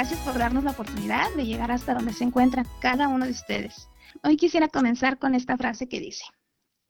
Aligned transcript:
Gracias 0.00 0.20
por 0.20 0.38
darnos 0.38 0.64
la 0.64 0.70
oportunidad 0.70 1.26
de 1.36 1.44
llegar 1.44 1.70
hasta 1.70 1.92
donde 1.92 2.14
se 2.14 2.24
encuentra 2.24 2.64
cada 2.80 3.06
uno 3.06 3.26
de 3.26 3.32
ustedes. 3.32 3.90
Hoy 4.22 4.38
quisiera 4.38 4.68
comenzar 4.68 5.18
con 5.18 5.34
esta 5.34 5.58
frase 5.58 5.90
que 5.90 6.00
dice, 6.00 6.24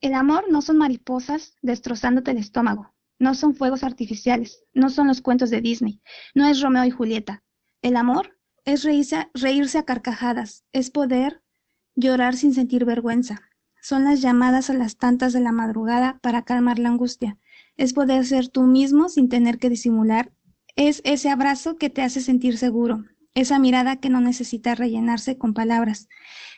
el 0.01 0.15
amor 0.15 0.45
no 0.49 0.63
son 0.63 0.79
mariposas 0.79 1.57
destrozándote 1.61 2.31
el 2.31 2.37
estómago, 2.37 2.95
no 3.19 3.34
son 3.34 3.57
fuegos 3.57 3.83
artificiales, 3.83 4.62
no 4.75 4.91
son 4.91 5.09
los 5.09 5.23
cuentos 5.23 5.51
de 5.51 5.61
Disney, 5.61 6.01
no 6.37 6.47
es 6.47 6.61
Romeo 6.61 6.84
y 6.84 6.91
Julieta. 6.91 7.43
El 7.83 7.97
amor 7.97 8.39
es 8.65 8.84
reírse, 8.84 9.29
reírse 9.34 9.79
a 9.79 9.84
carcajadas, 9.84 10.62
es 10.73 10.92
poder 10.92 11.42
llorar 11.97 12.37
sin 12.37 12.55
sentir 12.55 12.84
vergüenza. 12.84 13.42
Son 13.83 14.05
las 14.05 14.23
llamadas 14.23 14.70
a 14.70 14.75
las 14.75 14.98
tantas 14.98 15.33
de 15.33 15.41
la 15.41 15.51
madrugada 15.51 16.20
para 16.23 16.45
calmar 16.45 16.79
la 16.79 16.91
angustia. 16.91 17.39
Es 17.77 17.92
poder 17.92 18.25
ser 18.25 18.47
tú 18.47 18.62
mismo 18.62 19.09
sin 19.09 19.29
tener 19.29 19.59
que 19.59 19.69
disimular 19.69 20.31
es 20.77 21.01
ese 21.05 21.30
abrazo 21.30 21.77
que 21.77 21.91
te 21.91 22.02
hace 22.02 22.20
sentir 22.20 22.56
seguro, 22.56 23.05
esa 23.34 23.59
mirada 23.59 23.97
que 23.97 24.11
no 24.11 24.20
necesita 24.20 24.74
rellenarse 24.74 25.38
con 25.38 25.55
palabras, 25.55 26.09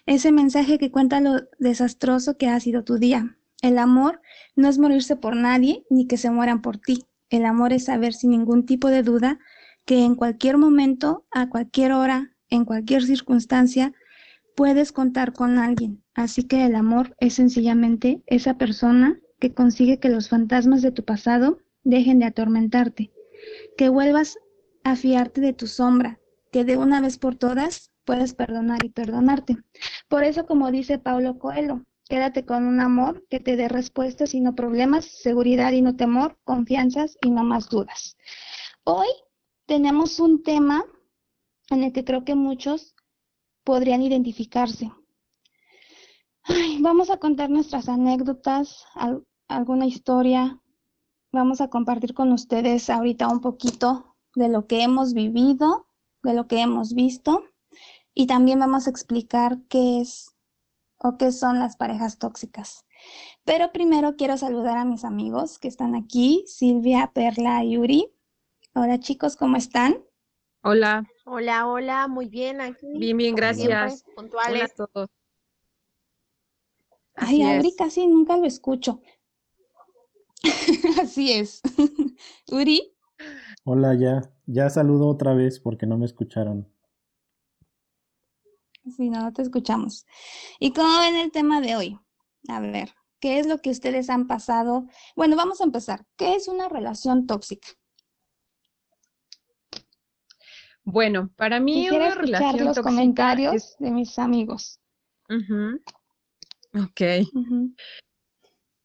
ese 0.06 0.32
mensaje 0.32 0.78
que 0.78 0.90
cuenta 0.90 1.20
lo 1.20 1.42
desastroso 1.58 2.36
que 2.36 2.48
ha 2.48 2.58
sido 2.60 2.84
tu 2.84 2.98
día. 2.98 3.36
El 3.60 3.78
amor 3.78 4.20
no 4.56 4.68
es 4.68 4.78
morirse 4.78 5.16
por 5.16 5.36
nadie 5.36 5.84
ni 5.90 6.06
que 6.06 6.16
se 6.16 6.30
mueran 6.30 6.62
por 6.62 6.78
ti. 6.78 7.04
El 7.30 7.46
amor 7.46 7.72
es 7.72 7.84
saber 7.84 8.12
sin 8.12 8.30
ningún 8.30 8.66
tipo 8.66 8.88
de 8.88 9.02
duda 9.02 9.38
que 9.84 10.04
en 10.04 10.14
cualquier 10.14 10.58
momento, 10.58 11.26
a 11.30 11.48
cualquier 11.48 11.92
hora, 11.92 12.32
en 12.50 12.64
cualquier 12.64 13.04
circunstancia, 13.04 13.92
puedes 14.56 14.92
contar 14.92 15.32
con 15.32 15.58
alguien. 15.58 16.02
Así 16.14 16.44
que 16.44 16.66
el 16.66 16.74
amor 16.74 17.14
es 17.18 17.34
sencillamente 17.34 18.22
esa 18.26 18.58
persona 18.58 19.18
que 19.38 19.54
consigue 19.54 19.98
que 19.98 20.08
los 20.08 20.28
fantasmas 20.28 20.82
de 20.82 20.92
tu 20.92 21.04
pasado 21.04 21.58
dejen 21.84 22.18
de 22.18 22.26
atormentarte 22.26 23.12
que 23.76 23.88
vuelvas 23.88 24.38
a 24.84 24.96
fiarte 24.96 25.40
de 25.40 25.52
tu 25.52 25.66
sombra, 25.66 26.20
que 26.50 26.64
de 26.64 26.76
una 26.76 27.00
vez 27.00 27.18
por 27.18 27.36
todas 27.36 27.90
puedes 28.04 28.34
perdonar 28.34 28.84
y 28.84 28.90
perdonarte. 28.90 29.56
Por 30.08 30.24
eso, 30.24 30.46
como 30.46 30.70
dice 30.70 30.98
Paulo 30.98 31.38
Coelho, 31.38 31.84
quédate 32.08 32.44
con 32.44 32.64
un 32.64 32.80
amor 32.80 33.24
que 33.30 33.40
te 33.40 33.56
dé 33.56 33.68
respuestas 33.68 34.34
y 34.34 34.40
no 34.40 34.54
problemas, 34.54 35.04
seguridad 35.04 35.72
y 35.72 35.82
no 35.82 35.96
temor, 35.96 36.38
confianzas 36.44 37.16
y 37.22 37.30
no 37.30 37.44
más 37.44 37.68
dudas. 37.68 38.16
Hoy 38.84 39.08
tenemos 39.66 40.18
un 40.20 40.42
tema 40.42 40.84
en 41.70 41.84
el 41.84 41.92
que 41.92 42.04
creo 42.04 42.24
que 42.24 42.34
muchos 42.34 42.94
podrían 43.64 44.02
identificarse. 44.02 44.90
vamos 46.80 47.10
a 47.10 47.18
contar 47.18 47.50
nuestras 47.50 47.88
anécdotas, 47.88 48.84
alguna 49.48 49.86
historia, 49.86 50.60
vamos 51.32 51.62
a 51.62 51.68
compartir 51.68 52.14
con 52.14 52.30
ustedes 52.32 52.90
ahorita 52.90 53.28
un 53.28 53.40
poquito 53.40 54.16
de 54.34 54.48
lo 54.48 54.66
que 54.66 54.82
hemos 54.82 55.14
vivido, 55.14 55.86
de 56.22 56.34
lo 56.34 56.46
que 56.46 56.60
hemos 56.60 56.94
visto 56.94 57.44
y 58.14 58.26
también 58.26 58.58
vamos 58.60 58.86
a 58.86 58.90
explicar 58.90 59.58
qué 59.68 60.00
es 60.00 60.34
o 60.98 61.16
qué 61.16 61.32
son 61.32 61.58
las 61.58 61.76
parejas 61.76 62.18
tóxicas. 62.18 62.86
Pero 63.44 63.72
primero 63.72 64.14
quiero 64.16 64.36
saludar 64.36 64.76
a 64.76 64.84
mis 64.84 65.04
amigos 65.04 65.58
que 65.58 65.68
están 65.68 65.96
aquí, 65.96 66.44
Silvia, 66.46 67.10
Perla 67.12 67.64
y 67.64 67.72
Yuri. 67.72 68.12
Hola 68.74 69.00
chicos, 69.00 69.36
¿cómo 69.36 69.56
están? 69.56 70.04
Hola. 70.62 71.04
Hola, 71.24 71.66
hola, 71.66 72.06
muy 72.08 72.28
bien 72.28 72.60
aquí. 72.60 72.86
Bien, 72.98 73.16
bien, 73.16 73.34
gracias. 73.34 74.04
puntuales. 74.14 74.54
Hola 74.54 74.64
a 74.64 74.86
todos. 74.86 75.10
Ay, 77.14 77.42
a 77.42 77.56
Yuri 77.56 77.74
casi 77.74 78.06
nunca 78.06 78.36
lo 78.36 78.46
escucho. 78.46 79.00
Así 81.02 81.32
es. 81.32 81.62
Uri. 82.50 82.94
Hola, 83.64 83.94
ya. 83.94 84.22
Ya 84.46 84.70
saludo 84.70 85.08
otra 85.08 85.34
vez 85.34 85.60
porque 85.60 85.86
no 85.86 85.98
me 85.98 86.06
escucharon. 86.06 86.68
Sí, 88.96 89.10
no, 89.10 89.20
no 89.20 89.32
te 89.32 89.42
escuchamos. 89.42 90.06
¿Y 90.58 90.72
cómo 90.72 90.98
ven 91.00 91.16
el 91.16 91.30
tema 91.30 91.60
de 91.60 91.76
hoy? 91.76 91.98
A 92.48 92.58
ver, 92.58 92.90
¿qué 93.20 93.38
es 93.38 93.46
lo 93.46 93.58
que 93.58 93.70
ustedes 93.70 94.10
han 94.10 94.26
pasado? 94.26 94.88
Bueno, 95.14 95.36
vamos 95.36 95.60
a 95.60 95.64
empezar. 95.64 96.04
¿Qué 96.16 96.34
es 96.34 96.48
una 96.48 96.68
relación 96.68 97.26
tóxica? 97.26 97.68
Bueno, 100.84 101.30
para 101.36 101.60
mí 101.60 101.74
Quisiera 101.74 102.06
una 102.06 102.14
relación 102.16 102.64
los 102.64 102.80
comentarios 102.80 103.76
de 103.78 103.92
mis 103.92 104.18
amigos. 104.18 104.80
Ok. 106.74 107.00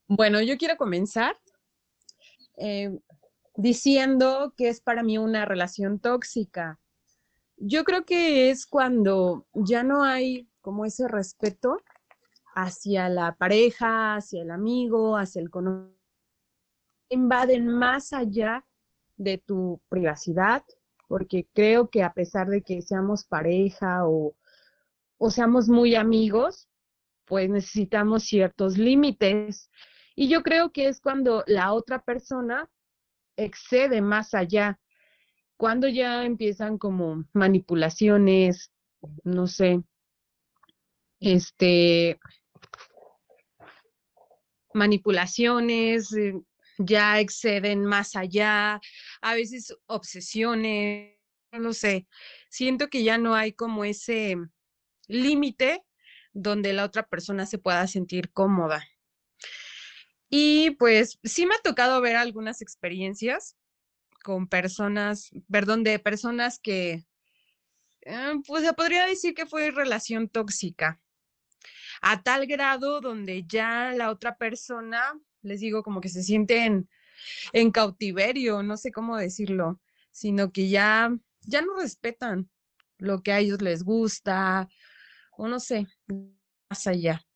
Bueno, 0.08 0.42
yo 0.42 0.58
quiero 0.58 0.78
comenzar 0.78 1.36
eh, 2.58 3.00
diciendo 3.56 4.54
que 4.58 4.70
es 4.70 4.82
para 4.82 5.04
mí 5.04 5.18
una 5.18 5.46
relación 5.46 6.00
tóxica. 6.00 6.80
Yo 7.58 7.84
creo 7.84 8.06
que 8.06 8.50
es 8.50 8.66
cuando 8.68 9.48
ya 9.54 9.84
no 9.84 10.04
hay 10.04 10.48
como 10.62 10.86
ese 10.86 11.08
respeto 11.08 11.78
hacia 12.54 13.10
la 13.10 13.36
pareja, 13.36 14.16
hacia 14.16 14.42
el 14.42 14.52
amigo, 14.52 15.18
hacia 15.18 15.42
el 15.42 15.50
conocido, 15.50 15.96
invaden 17.10 17.68
más 17.68 18.14
allá 18.14 18.66
de 19.16 19.38
tu 19.38 19.82
privacidad, 19.90 20.64
porque 21.08 21.48
creo 21.54 21.90
que 21.90 22.04
a 22.04 22.14
pesar 22.14 22.48
de 22.50 22.62
que 22.62 22.82
seamos 22.82 23.24
pareja 23.24 24.08
o, 24.08 24.36
o 25.18 25.32
seamos 25.32 25.70
muy 25.70 25.96
amigos, 25.96 26.68
pues 27.26 27.50
necesitamos 27.50 28.24
ciertos 28.24 28.78
límites 28.78 29.70
y 30.20 30.30
yo 30.30 30.42
creo 30.42 30.72
que 30.72 30.88
es 30.88 31.00
cuando 31.00 31.44
la 31.46 31.72
otra 31.74 32.02
persona 32.02 32.68
excede 33.38 34.02
más 34.02 34.34
allá, 34.34 34.80
cuando 35.58 35.88
ya 35.88 36.26
empiezan 36.26 36.80
como 36.80 37.24
manipulaciones, 37.34 38.72
no 39.24 39.46
sé, 39.46 39.84
este, 41.20 42.20
manipulaciones, 44.74 46.12
eh, 46.14 46.34
ya 46.80 47.20
exceden 47.20 47.86
más 47.86 48.16
allá, 48.16 48.82
a 49.22 49.36
veces 49.36 49.78
obsesiones, 49.86 51.16
no 51.52 51.74
sé, 51.74 52.08
siento 52.50 52.88
que 52.88 53.04
ya 53.04 53.20
no 53.20 53.36
hay 53.36 53.54
como 53.54 53.86
ese 53.86 54.36
límite 55.08 55.84
donde 56.34 56.74
la 56.74 56.86
otra 56.86 57.04
persona 57.04 57.46
se 57.46 57.60
pueda 57.60 57.86
sentir 57.86 58.32
cómoda. 58.32 58.84
Y 60.30 60.72
pues 60.72 61.20
sí 61.24 61.46
me 61.46 61.56
ha 61.56 61.60
tocado 61.60 62.02
ver 62.02 62.16
algunas 62.16 62.62
experiencias 62.62 63.56
con 64.24 64.48
personas, 64.48 65.32
perdón, 65.50 65.84
de 65.84 66.00
personas 66.00 66.60
que, 66.60 67.06
eh, 68.02 68.34
pues 68.46 68.64
se 68.64 68.74
podría 68.74 69.06
decir 69.06 69.34
que 69.34 69.46
fue 69.46 69.72
relación 69.72 70.30
tóxica, 70.30 71.02
a 72.02 72.22
tal 72.24 72.46
grado 72.48 73.02
donde 73.02 73.46
ya 73.48 73.92
la 73.96 74.12
otra 74.12 74.38
persona, 74.38 75.20
les 75.42 75.62
digo, 75.62 75.84
como 75.84 76.02
que 76.02 76.10
se 76.10 76.24
sienten 76.24 76.90
en 77.54 77.72
cautiverio, 77.72 78.64
no 78.64 78.78
sé 78.78 78.92
cómo 78.92 79.18
decirlo, 79.18 79.82
sino 80.12 80.52
que 80.52 80.70
ya, 80.70 81.16
ya 81.42 81.62
no 81.62 81.78
respetan 81.80 82.50
lo 82.98 83.24
que 83.24 83.32
a 83.32 83.40
ellos 83.40 83.62
les 83.62 83.84
gusta, 83.84 84.70
o 85.32 85.48
no 85.48 85.60
sé, 85.60 85.88
más 86.70 86.88
allá. 86.88 87.27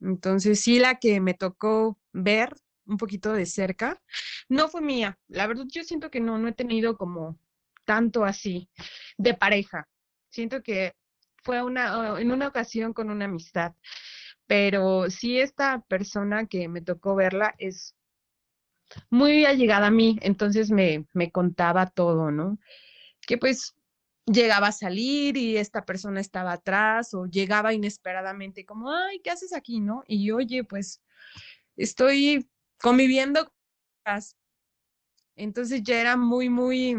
Entonces, 0.00 0.60
sí, 0.60 0.78
la 0.78 0.98
que 0.98 1.20
me 1.20 1.34
tocó 1.34 1.98
ver 2.12 2.54
un 2.86 2.96
poquito 2.96 3.32
de 3.32 3.46
cerca, 3.46 4.00
no 4.48 4.68
fue 4.68 4.80
mía. 4.80 5.18
La 5.28 5.46
verdad, 5.46 5.64
yo 5.68 5.84
siento 5.84 6.10
que 6.10 6.20
no, 6.20 6.38
no 6.38 6.48
he 6.48 6.52
tenido 6.52 6.96
como 6.96 7.38
tanto 7.84 8.24
así 8.24 8.68
de 9.18 9.34
pareja. 9.34 9.88
Siento 10.30 10.62
que 10.62 10.94
fue 11.42 11.62
una, 11.62 12.20
en 12.20 12.32
una 12.32 12.48
ocasión 12.48 12.92
con 12.92 13.10
una 13.10 13.26
amistad, 13.26 13.74
pero 14.46 15.10
sí 15.10 15.38
esta 15.40 15.80
persona 15.82 16.46
que 16.46 16.68
me 16.68 16.82
tocó 16.82 17.14
verla 17.14 17.54
es 17.58 17.94
muy 19.10 19.44
allegada 19.44 19.88
a 19.88 19.90
mí, 19.90 20.18
entonces 20.22 20.70
me, 20.70 21.06
me 21.12 21.30
contaba 21.30 21.86
todo, 21.86 22.30
¿no? 22.30 22.58
Que 23.26 23.38
pues 23.38 23.74
llegaba 24.32 24.68
a 24.68 24.72
salir 24.72 25.36
y 25.36 25.56
esta 25.56 25.84
persona 25.84 26.20
estaba 26.20 26.52
atrás 26.52 27.14
o 27.14 27.26
llegaba 27.26 27.72
inesperadamente 27.72 28.64
como, 28.64 28.92
ay, 28.92 29.20
¿qué 29.20 29.30
haces 29.30 29.52
aquí, 29.52 29.80
no? 29.80 30.04
Y 30.06 30.30
oye, 30.30 30.64
pues 30.64 31.02
estoy 31.76 32.48
conviviendo. 32.80 33.52
Entonces 35.36 35.82
ya 35.82 36.00
era 36.00 36.16
muy, 36.16 36.48
muy, 36.48 36.96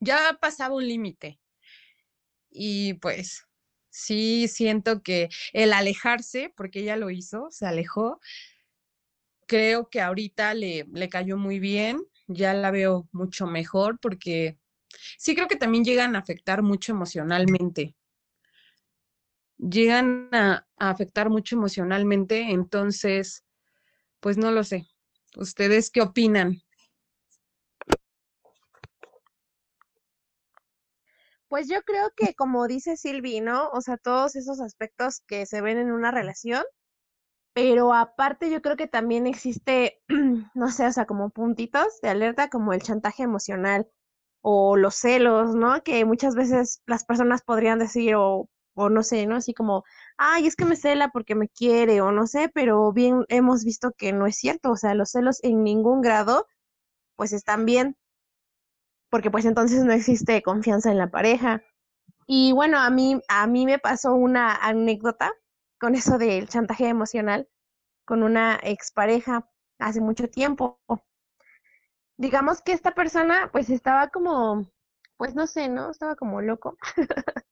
ya 0.00 0.38
pasaba 0.40 0.74
un 0.74 0.86
límite. 0.86 1.40
Y 2.50 2.94
pues 2.94 3.46
sí 3.90 4.48
siento 4.48 5.02
que 5.02 5.28
el 5.52 5.72
alejarse, 5.72 6.52
porque 6.56 6.80
ella 6.80 6.96
lo 6.96 7.10
hizo, 7.10 7.48
se 7.50 7.66
alejó, 7.66 8.20
creo 9.46 9.88
que 9.88 10.00
ahorita 10.00 10.54
le, 10.54 10.86
le 10.92 11.08
cayó 11.08 11.36
muy 11.36 11.58
bien, 11.58 11.98
ya 12.26 12.54
la 12.54 12.70
veo 12.70 13.08
mucho 13.12 13.46
mejor 13.46 13.98
porque 14.00 14.58
sí 15.18 15.34
creo 15.34 15.48
que 15.48 15.56
también 15.56 15.84
llegan 15.84 16.16
a 16.16 16.20
afectar 16.20 16.62
mucho 16.62 16.92
emocionalmente. 16.92 17.94
Llegan 19.58 20.28
a, 20.32 20.66
afectar 20.78 21.30
mucho 21.30 21.56
emocionalmente, 21.56 22.50
entonces, 22.50 23.44
pues 24.20 24.38
no 24.38 24.52
lo 24.52 24.62
sé. 24.64 24.86
¿Ustedes 25.36 25.90
qué 25.90 26.00
opinan? 26.00 26.62
Pues 31.48 31.66
yo 31.68 31.82
creo 31.82 32.12
que 32.14 32.34
como 32.34 32.68
dice 32.68 32.96
Silvi, 32.96 33.40
¿no? 33.40 33.70
O 33.70 33.80
sea, 33.80 33.96
todos 33.96 34.36
esos 34.36 34.60
aspectos 34.60 35.22
que 35.26 35.46
se 35.46 35.60
ven 35.62 35.78
en 35.78 35.90
una 35.90 36.10
relación, 36.10 36.62
pero 37.54 37.94
aparte 37.94 38.50
yo 38.50 38.62
creo 38.62 38.76
que 38.76 38.86
también 38.86 39.26
existe, 39.26 40.00
no 40.54 40.70
sé, 40.70 40.86
o 40.86 40.92
sea, 40.92 41.06
como 41.06 41.30
puntitos 41.30 42.00
de 42.02 42.10
alerta 42.10 42.50
como 42.50 42.72
el 42.72 42.82
chantaje 42.82 43.24
emocional 43.24 43.88
o 44.42 44.76
los 44.76 44.94
celos, 44.96 45.54
¿no? 45.54 45.82
Que 45.82 46.04
muchas 46.04 46.34
veces 46.34 46.82
las 46.86 47.04
personas 47.04 47.42
podrían 47.42 47.78
decir 47.78 48.14
o, 48.16 48.48
o 48.74 48.88
no 48.90 49.02
sé, 49.02 49.26
¿no? 49.26 49.36
Así 49.36 49.54
como, 49.54 49.84
ay, 50.16 50.46
es 50.46 50.56
que 50.56 50.64
me 50.64 50.76
cela 50.76 51.10
porque 51.12 51.34
me 51.34 51.48
quiere 51.48 52.00
o 52.00 52.12
no 52.12 52.26
sé, 52.26 52.50
pero 52.54 52.92
bien 52.92 53.24
hemos 53.28 53.64
visto 53.64 53.92
que 53.96 54.12
no 54.12 54.26
es 54.26 54.36
cierto, 54.36 54.70
o 54.72 54.76
sea, 54.76 54.94
los 54.94 55.10
celos 55.12 55.38
en 55.44 55.62
ningún 55.64 56.00
grado 56.02 56.46
pues 57.16 57.32
están 57.34 57.66
bien, 57.66 57.96
porque 59.10 59.30
pues 59.30 59.44
entonces 59.44 59.84
no 59.84 59.92
existe 59.92 60.42
confianza 60.42 60.90
en 60.90 60.98
la 60.98 61.10
pareja. 61.10 61.62
Y 62.26 62.52
bueno, 62.52 62.78
a 62.80 62.90
mí, 62.90 63.20
a 63.28 63.46
mí 63.48 63.66
me 63.66 63.78
pasó 63.80 64.14
una 64.14 64.54
anécdota 64.56 65.32
con 65.80 65.94
eso 65.96 66.18
del 66.18 66.48
chantaje 66.48 66.88
emocional 66.88 67.48
con 68.06 68.22
una 68.24 68.58
expareja 68.62 69.48
hace 69.80 70.00
mucho 70.00 70.28
tiempo. 70.28 70.80
Digamos 72.18 72.62
que 72.62 72.72
esta 72.72 72.92
persona 72.92 73.48
pues 73.52 73.70
estaba 73.70 74.08
como, 74.08 74.68
pues 75.16 75.34
no 75.36 75.46
sé, 75.46 75.68
¿no? 75.68 75.90
Estaba 75.90 76.16
como 76.16 76.40
loco. 76.42 76.76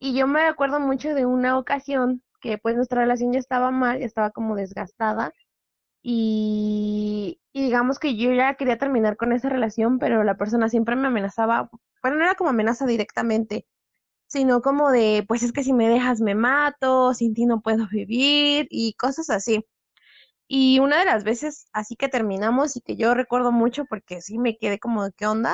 y 0.00 0.16
yo 0.16 0.26
me 0.28 0.42
acuerdo 0.42 0.80
mucho 0.80 1.14
de 1.14 1.26
una 1.26 1.58
ocasión 1.58 2.22
que 2.40 2.58
pues 2.58 2.76
nuestra 2.76 3.02
relación 3.02 3.32
ya 3.32 3.40
estaba 3.40 3.70
mal, 3.72 4.00
ya 4.00 4.06
estaba 4.06 4.30
como 4.30 4.56
desgastada 4.56 5.32
y, 6.02 7.40
digamos 7.54 7.98
que 7.98 8.16
yo 8.16 8.32
ya 8.32 8.54
quería 8.56 8.78
terminar 8.78 9.16
con 9.16 9.32
esa 9.32 9.48
relación, 9.48 9.98
pero 9.98 10.24
la 10.24 10.36
persona 10.36 10.68
siempre 10.68 10.96
me 10.96 11.08
amenazaba, 11.08 11.70
bueno, 12.02 12.18
no 12.18 12.24
era 12.24 12.34
como 12.36 12.50
amenaza 12.50 12.86
directamente, 12.86 13.66
sino 14.28 14.62
como 14.62 14.90
de, 14.92 15.24
pues 15.28 15.42
es 15.44 15.52
que 15.52 15.64
si 15.64 15.72
me 15.74 15.88
dejas 15.88 16.20
me 16.22 16.34
mato, 16.36 17.14
sin 17.14 17.34
ti 17.34 17.46
no 17.46 17.62
puedo 17.62 17.88
vivir 17.90 18.68
y 18.70 18.94
cosas 18.94 19.30
así. 19.30 19.64
Y 20.56 20.78
una 20.78 21.00
de 21.00 21.04
las 21.04 21.24
veces 21.24 21.66
así 21.72 21.96
que 21.96 22.08
terminamos 22.08 22.76
y 22.76 22.80
que 22.80 22.94
yo 22.94 23.12
recuerdo 23.12 23.50
mucho 23.50 23.86
porque 23.86 24.20
sí 24.20 24.38
me 24.38 24.56
quedé 24.56 24.78
como 24.78 25.04
de 25.04 25.10
qué 25.16 25.26
onda, 25.26 25.52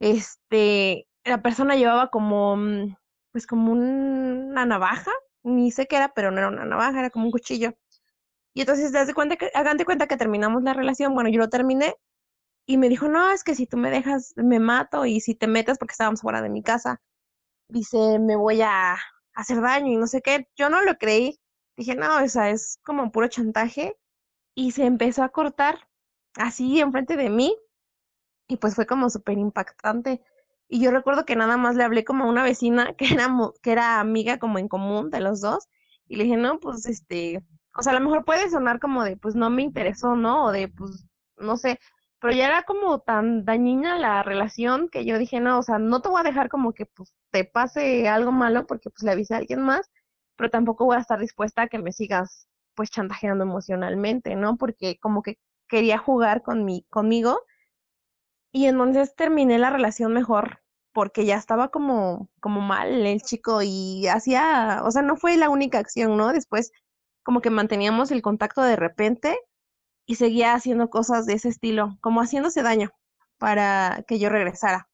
este, 0.00 1.08
la 1.24 1.42
persona 1.42 1.76
llevaba 1.76 2.10
como, 2.10 2.56
mm, 2.56 2.96
pues 3.32 3.46
como 3.48 3.72
una 3.72 4.66
navaja, 4.66 5.10
ni 5.42 5.72
sé 5.72 5.86
qué 5.88 5.96
era, 5.96 6.12
pero 6.14 6.30
no 6.30 6.38
era 6.38 6.48
una 6.48 6.64
navaja, 6.64 7.00
era 7.00 7.10
como 7.10 7.26
un 7.26 7.32
cuchillo. 7.32 7.74
Y 8.54 8.62
entonces, 8.62 8.92
de 8.92 9.14
cuenta 9.14 9.36
que, 9.36 9.50
hagan 9.54 9.78
de 9.78 9.86
cuenta 9.86 10.06
que 10.08 10.16
terminamos 10.16 10.62
la 10.64 10.74
relación, 10.74 11.14
bueno, 11.14 11.30
yo 11.30 11.38
lo 11.40 11.48
terminé 11.50 11.96
y 12.66 12.78
me 12.78 12.88
dijo, 12.90 13.08
no, 13.08 13.32
es 13.32 13.44
que 13.44 13.54
si 13.56 13.66
tú 13.66 13.78
me 13.78 13.90
dejas, 13.90 14.34
me 14.36 14.60
mato 14.60 15.06
y 15.06 15.20
si 15.20 15.34
te 15.36 15.48
metes 15.48 15.78
porque 15.78 15.92
estábamos 15.92 16.22
fuera 16.22 16.42
de 16.42 16.50
mi 16.50 16.62
casa, 16.62 17.00
dice, 17.68 18.18
me 18.20 18.36
voy 18.36 18.62
a 18.62 18.96
hacer 19.34 19.60
daño 19.62 19.92
y 19.92 19.96
no 19.98 20.06
sé 20.08 20.22
qué. 20.22 20.48
Yo 20.56 20.70
no 20.70 20.82
lo 20.82 20.96
creí. 20.98 21.40
Dije, 21.76 21.96
no, 21.96 22.24
o 22.24 22.28
sea, 22.28 22.50
es 22.50 22.78
como 22.84 23.12
puro 23.12 23.28
chantaje. 23.28 23.96
Y 24.54 24.72
se 24.72 24.84
empezó 24.86 25.22
a 25.22 25.30
cortar 25.30 25.88
así 26.36 26.80
enfrente 26.80 27.16
de 27.16 27.30
mí 27.30 27.56
y 28.48 28.56
pues 28.56 28.74
fue 28.74 28.86
como 28.86 29.10
súper 29.10 29.38
impactante. 29.38 30.22
Y 30.68 30.80
yo 30.82 30.90
recuerdo 30.90 31.24
que 31.24 31.36
nada 31.36 31.56
más 31.56 31.76
le 31.76 31.84
hablé 31.84 32.04
como 32.04 32.24
a 32.24 32.28
una 32.28 32.42
vecina 32.42 32.94
que 32.96 33.06
era, 33.14 33.28
que 33.62 33.72
era 33.72 34.00
amiga 34.00 34.38
como 34.38 34.58
en 34.58 34.68
común 34.68 35.10
de 35.10 35.20
los 35.20 35.40
dos 35.40 35.68
y 36.06 36.16
le 36.16 36.24
dije, 36.24 36.36
no, 36.36 36.60
pues 36.60 36.86
este, 36.86 37.44
o 37.76 37.82
sea, 37.82 37.92
a 37.92 37.98
lo 37.98 38.04
mejor 38.04 38.24
puede 38.24 38.50
sonar 38.50 38.78
como 38.80 39.04
de, 39.04 39.16
pues 39.16 39.34
no 39.34 39.50
me 39.50 39.62
interesó, 39.62 40.16
¿no? 40.16 40.44
O 40.46 40.52
de, 40.52 40.68
pues, 40.68 41.06
no 41.38 41.56
sé, 41.56 41.80
pero 42.20 42.34
ya 42.34 42.46
era 42.46 42.62
como 42.64 43.00
tan 43.00 43.44
dañina 43.44 43.98
la 43.98 44.22
relación 44.22 44.88
que 44.88 45.04
yo 45.04 45.18
dije, 45.18 45.40
no, 45.40 45.58
o 45.58 45.62
sea, 45.62 45.78
no 45.78 46.00
te 46.00 46.08
voy 46.08 46.20
a 46.20 46.24
dejar 46.24 46.48
como 46.48 46.72
que, 46.72 46.86
pues, 46.86 47.14
te 47.30 47.44
pase 47.44 48.08
algo 48.08 48.32
malo 48.32 48.66
porque, 48.66 48.90
pues, 48.90 49.02
le 49.02 49.12
avisé 49.12 49.34
a 49.34 49.38
alguien 49.38 49.60
más, 49.62 49.90
pero 50.36 50.50
tampoco 50.50 50.84
voy 50.84 50.96
a 50.96 51.00
estar 51.00 51.18
dispuesta 51.20 51.62
a 51.62 51.68
que 51.68 51.78
me 51.78 51.92
sigas, 51.92 52.48
pues, 52.74 52.90
chantajeando 52.90 53.44
emocionalmente, 53.44 54.36
¿no? 54.36 54.56
Porque 54.56 54.98
como 55.00 55.22
que 55.22 55.38
quería 55.68 55.98
jugar 55.98 56.42
con 56.42 56.64
mi, 56.64 56.84
conmigo 56.90 57.40
y 58.52 58.66
entonces 58.66 59.14
terminé 59.16 59.58
la 59.58 59.70
relación 59.70 60.12
mejor 60.12 60.60
porque 60.92 61.26
ya 61.26 61.36
estaba 61.36 61.68
como, 61.70 62.30
como 62.40 62.60
mal 62.60 63.04
el 63.06 63.20
chico 63.22 63.62
y 63.62 64.06
hacía, 64.06 64.82
o 64.84 64.90
sea, 64.92 65.02
no 65.02 65.16
fue 65.16 65.36
la 65.36 65.50
única 65.50 65.78
acción, 65.80 66.16
¿no? 66.16 66.32
Después 66.32 66.70
como 67.24 67.40
que 67.40 67.50
manteníamos 67.50 68.12
el 68.12 68.22
contacto 68.22 68.62
de 68.62 68.76
repente 68.76 69.36
y 70.06 70.16
seguía 70.16 70.54
haciendo 70.54 70.90
cosas 70.90 71.26
de 71.26 71.34
ese 71.34 71.48
estilo, 71.48 71.98
como 72.00 72.20
haciéndose 72.20 72.62
daño 72.62 72.90
para 73.38 74.04
que 74.06 74.18
yo 74.20 74.28
regresara. 74.28 74.88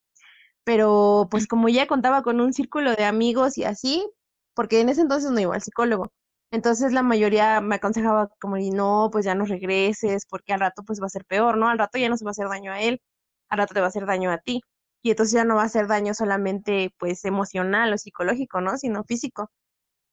Pero 0.64 1.28
pues 1.30 1.46
como 1.46 1.68
ya 1.68 1.86
contaba 1.86 2.22
con 2.22 2.40
un 2.40 2.52
círculo 2.54 2.94
de 2.94 3.04
amigos 3.04 3.58
y 3.58 3.64
así, 3.64 4.08
porque 4.54 4.80
en 4.80 4.88
ese 4.88 5.02
entonces 5.02 5.30
no 5.32 5.40
iba 5.40 5.54
al 5.54 5.62
psicólogo, 5.62 6.12
entonces 6.50 6.92
la 6.92 7.02
mayoría 7.02 7.60
me 7.60 7.76
aconsejaba 7.76 8.28
como, 8.40 8.56
no, 8.58 9.08
pues 9.12 9.24
ya 9.24 9.34
no 9.34 9.44
regreses, 9.44 10.26
porque 10.26 10.52
al 10.52 10.60
rato 10.60 10.82
pues 10.84 11.00
va 11.00 11.06
a 11.06 11.08
ser 11.10 11.24
peor, 11.26 11.56
¿no? 11.58 11.68
Al 11.68 11.78
rato 11.78 11.98
ya 11.98 12.08
no 12.08 12.16
se 12.16 12.24
va 12.24 12.30
a 12.30 12.32
hacer 12.32 12.48
daño 12.48 12.72
a 12.72 12.80
él, 12.80 13.00
al 13.48 13.58
rato 13.58 13.74
te 13.74 13.80
va 13.80 13.86
a 13.86 13.88
hacer 13.90 14.06
daño 14.06 14.30
a 14.32 14.38
ti. 14.38 14.60
Y 15.02 15.10
entonces 15.10 15.32
ya 15.34 15.44
no 15.44 15.56
va 15.56 15.62
a 15.64 15.68
ser 15.68 15.86
daño 15.86 16.14
solamente 16.14 16.94
pues 16.98 17.24
emocional 17.24 17.92
o 17.92 17.98
psicológico, 17.98 18.60
¿no? 18.60 18.76
Sino 18.78 19.04
físico. 19.04 19.50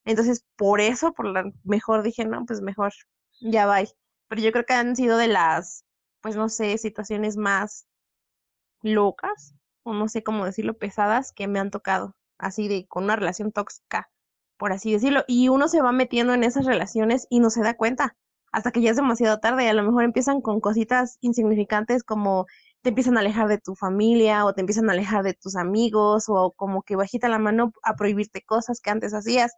Entonces, 0.06 0.46
por 0.56 0.82
eso, 0.82 1.14
por 1.14 1.28
lo 1.28 1.52
mejor 1.64 2.04
dije, 2.04 2.26
no, 2.26 2.46
pues 2.46 2.62
mejor, 2.62 2.94
ya 3.42 3.66
va. 3.68 3.80
Pero 4.30 4.42
yo 4.42 4.52
creo 4.52 4.66
que 4.66 4.74
han 4.74 4.96
sido 4.96 5.18
de 5.18 5.28
las, 5.28 5.86
pues 6.22 6.36
no 6.36 6.50
sé, 6.50 6.78
situaciones 6.78 7.38
más 7.38 7.88
locas, 8.82 9.54
o 9.84 9.94
no 9.94 10.08
sé 10.08 10.24
cómo 10.24 10.46
decirlo, 10.46 10.78
pesadas 10.78 11.32
que 11.34 11.48
me 11.48 11.60
han 11.60 11.72
tocado, 11.72 12.16
así 12.38 12.68
de 12.68 12.88
con 12.88 13.04
una 13.06 13.16
relación 13.16 13.52
tóxica, 13.52 14.10
por 14.58 14.72
así 14.74 14.92
decirlo. 14.94 15.24
Y 15.28 15.50
uno 15.50 15.68
se 15.68 15.82
va 15.82 15.92
metiendo 15.92 16.34
en 16.34 16.44
esas 16.44 16.66
relaciones 16.66 17.28
y 17.30 17.40
no 17.40 17.50
se 17.50 17.62
da 17.64 17.76
cuenta, 17.76 18.16
hasta 18.52 18.72
que 18.72 18.82
ya 18.82 18.92
es 18.92 18.96
demasiado 18.98 19.40
tarde. 19.40 19.66
Y 19.66 19.68
a 19.68 19.74
lo 19.74 19.84
mejor 19.84 20.04
empiezan 20.04 20.42
con 20.42 20.60
cositas 20.62 21.18
insignificantes 21.22 22.04
como 22.04 22.46
te 22.82 22.90
empiezan 22.90 23.18
a 23.18 23.22
alejar 23.22 23.48
de 23.48 23.58
tu 23.58 23.76
familia 23.76 24.46
o 24.46 24.54
te 24.54 24.62
empiezan 24.62 24.90
a 24.90 24.94
alejar 24.94 25.24
de 25.24 25.34
tus 25.34 25.56
amigos 25.56 26.26
o 26.28 26.54
como 26.56 26.84
que 26.84 26.96
bajita 26.96 27.28
la 27.28 27.40
mano 27.40 27.74
a 27.84 27.96
prohibirte 27.96 28.44
cosas 28.44 28.80
que 28.82 28.90
antes 28.92 29.14
hacías 29.14 29.54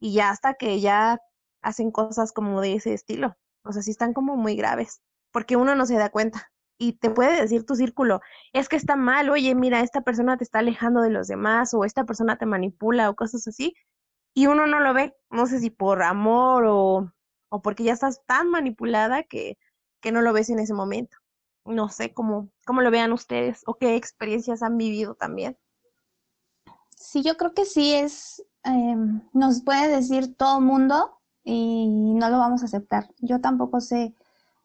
y 0.00 0.14
ya 0.14 0.30
hasta 0.30 0.54
que 0.54 0.80
ya 0.80 1.20
hacen 1.62 1.90
cosas 1.90 2.32
como 2.32 2.60
de 2.60 2.74
ese 2.74 2.94
estilo. 2.94 3.36
O 3.64 3.72
sea, 3.72 3.82
sí 3.82 3.90
están 3.90 4.14
como 4.14 4.36
muy 4.36 4.56
graves, 4.56 5.00
porque 5.32 5.56
uno 5.56 5.74
no 5.74 5.86
se 5.86 5.96
da 5.96 6.10
cuenta. 6.10 6.50
Y 6.78 6.94
te 6.98 7.10
puede 7.10 7.40
decir 7.40 7.64
tu 7.64 7.74
círculo, 7.74 8.20
es 8.52 8.68
que 8.68 8.76
está 8.76 8.96
mal, 8.96 9.30
oye, 9.30 9.54
mira, 9.54 9.80
esta 9.80 10.02
persona 10.02 10.36
te 10.36 10.44
está 10.44 10.58
alejando 10.58 11.00
de 11.00 11.10
los 11.10 11.26
demás, 11.26 11.72
o 11.72 11.84
esta 11.84 12.04
persona 12.04 12.36
te 12.36 12.46
manipula, 12.46 13.08
o 13.08 13.16
cosas 13.16 13.46
así, 13.48 13.74
y 14.36 14.46
uno 14.46 14.68
no 14.68 14.78
lo 14.78 14.94
ve, 14.94 15.16
no 15.30 15.46
sé 15.46 15.58
si 15.58 15.70
por 15.70 16.04
amor 16.04 16.66
o, 16.68 17.12
o 17.48 17.62
porque 17.62 17.82
ya 17.82 17.92
estás 17.92 18.24
tan 18.26 18.50
manipulada 18.50 19.24
que, 19.24 19.58
que 20.00 20.12
no 20.12 20.20
lo 20.20 20.32
ves 20.32 20.50
en 20.50 20.60
ese 20.60 20.74
momento. 20.74 21.16
No 21.64 21.88
sé 21.88 22.14
cómo, 22.14 22.52
cómo 22.64 22.82
lo 22.82 22.92
vean 22.92 23.12
ustedes 23.12 23.64
o 23.66 23.74
qué 23.78 23.96
experiencias 23.96 24.62
han 24.62 24.76
vivido 24.76 25.16
también. 25.16 25.58
Sí, 26.96 27.24
yo 27.24 27.36
creo 27.36 27.54
que 27.54 27.64
sí 27.64 27.92
es, 27.94 28.46
Em, 28.66 29.22
nos 29.32 29.62
puede 29.62 29.88
decir 29.88 30.34
todo 30.34 30.60
mundo 30.60 31.20
y 31.44 31.86
no 31.88 32.30
lo 32.30 32.38
vamos 32.38 32.62
a 32.62 32.64
aceptar. 32.66 33.08
Yo 33.20 33.40
tampoco 33.40 33.80
sé 33.80 34.12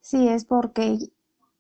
si 0.02 0.28
es 0.28 0.46
porque 0.46 1.12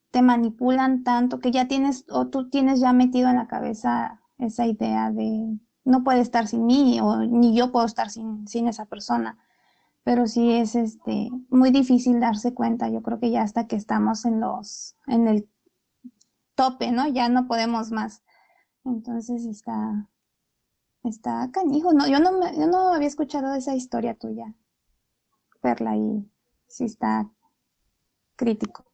te 0.09 0.23
manipulan 0.23 1.03
tanto 1.03 1.39
que 1.39 1.51
ya 1.51 1.67
tienes 1.67 2.05
o 2.09 2.27
tú 2.29 2.49
tienes 2.49 2.79
ya 2.79 2.93
metido 2.93 3.29
en 3.29 3.35
la 3.35 3.47
cabeza 3.47 4.21
esa 4.39 4.65
idea 4.65 5.11
de 5.11 5.59
no 5.83 6.03
puede 6.03 6.21
estar 6.21 6.47
sin 6.47 6.65
mí 6.65 6.99
o 7.01 7.17
ni 7.17 7.55
yo 7.55 7.71
puedo 7.71 7.85
estar 7.85 8.09
sin, 8.09 8.47
sin 8.47 8.67
esa 8.67 8.85
persona. 8.85 9.37
Pero 10.03 10.27
sí 10.27 10.53
es 10.53 10.75
este 10.75 11.29
muy 11.49 11.71
difícil 11.71 12.19
darse 12.19 12.53
cuenta. 12.53 12.89
Yo 12.89 13.01
creo 13.01 13.19
que 13.19 13.31
ya 13.31 13.43
hasta 13.43 13.67
que 13.67 13.75
estamos 13.75 14.25
en 14.25 14.39
los 14.39 14.95
en 15.07 15.27
el 15.27 15.49
tope, 16.55 16.91
¿no? 16.91 17.07
Ya 17.07 17.29
no 17.29 17.47
podemos 17.47 17.91
más. 17.91 18.23
Entonces 18.83 19.45
está 19.45 20.09
Está 21.03 21.49
canijo, 21.51 21.93
no, 21.93 22.07
yo 22.07 22.19
no, 22.19 22.31
me, 22.33 22.55
yo 22.55 22.67
no 22.67 22.93
había 22.93 23.07
escuchado 23.07 23.55
esa 23.55 23.75
historia 23.75 24.13
tuya, 24.13 24.53
Perla, 25.59 25.95
y 25.95 26.29
sí 26.67 26.85
está 26.85 27.27
crítico. 28.35 28.85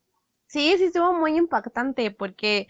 Sí, 0.48 0.74
sí 0.78 0.86
estuvo 0.86 1.12
muy 1.12 1.36
impactante 1.36 2.12
porque, 2.12 2.68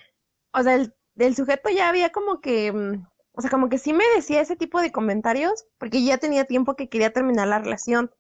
o 0.54 0.64
sea, 0.64 0.76
el, 0.76 1.36
sujeto 1.36 1.70
ya 1.70 1.88
había 1.88 2.12
como 2.12 2.42
que, 2.42 2.72
mm, 2.72 3.08
o 3.38 3.42
sea, 3.42 3.50
como 3.50 3.70
que 3.70 3.78
sí 3.78 3.94
me 3.94 4.04
decía 4.16 4.42
ese 4.42 4.56
tipo 4.56 4.82
de 4.82 4.92
comentarios 4.92 5.66
porque 5.78 6.04
ya 6.04 6.18
tenía 6.18 6.46
tiempo 6.46 6.76
que 6.76 6.90
quería 6.90 7.14
terminar 7.14 7.48
la 7.48 7.60
relación, 7.60 8.12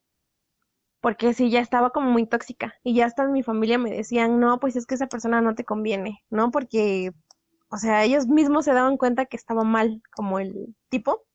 porque 1.01 1.33
sí, 1.33 1.49
ya 1.49 1.59
estaba 1.59 1.91
como 1.91 2.11
muy 2.11 2.25
tóxica 2.27 2.75
y 2.83 2.95
ya 2.95 3.05
hasta 3.05 3.27
mi 3.27 3.43
familia 3.43 3.77
me 3.77 3.91
decían, 3.91 4.39
no, 4.39 4.59
pues 4.59 4.75
es 4.75 4.85
que 4.85 4.95
esa 4.95 5.07
persona 5.07 5.41
no 5.41 5.55
te 5.55 5.65
conviene, 5.65 6.23
¿no? 6.29 6.51
Porque 6.51 7.11
o 7.69 7.77
sea, 7.77 8.03
ellos 8.03 8.27
mismos 8.27 8.65
se 8.65 8.73
daban 8.73 8.97
cuenta 8.97 9.25
que 9.25 9.37
estaba 9.37 9.63
mal 9.63 10.01
como 10.15 10.39
el 10.39 10.75
tipo. 10.89 11.25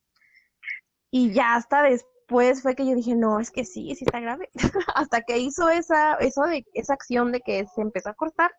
Y 1.11 1.31
ya 1.33 1.55
hasta 1.55 1.83
después 1.83 2.61
fue 2.63 2.75
que 2.75 2.85
yo 2.87 2.95
dije, 2.95 3.15
no, 3.15 3.39
es 3.39 3.51
que 3.51 3.65
sí, 3.65 3.93
sí 3.95 4.05
está 4.05 4.19
grave. 4.19 4.49
hasta 4.95 5.21
que 5.21 5.37
hizo 5.37 5.69
esa, 5.69 6.15
eso 6.15 6.43
de, 6.43 6.65
esa 6.73 6.93
acción 6.93 7.31
de 7.31 7.41
que 7.41 7.65
se 7.75 7.81
empezó 7.81 8.09
a 8.09 8.15
cortar, 8.15 8.51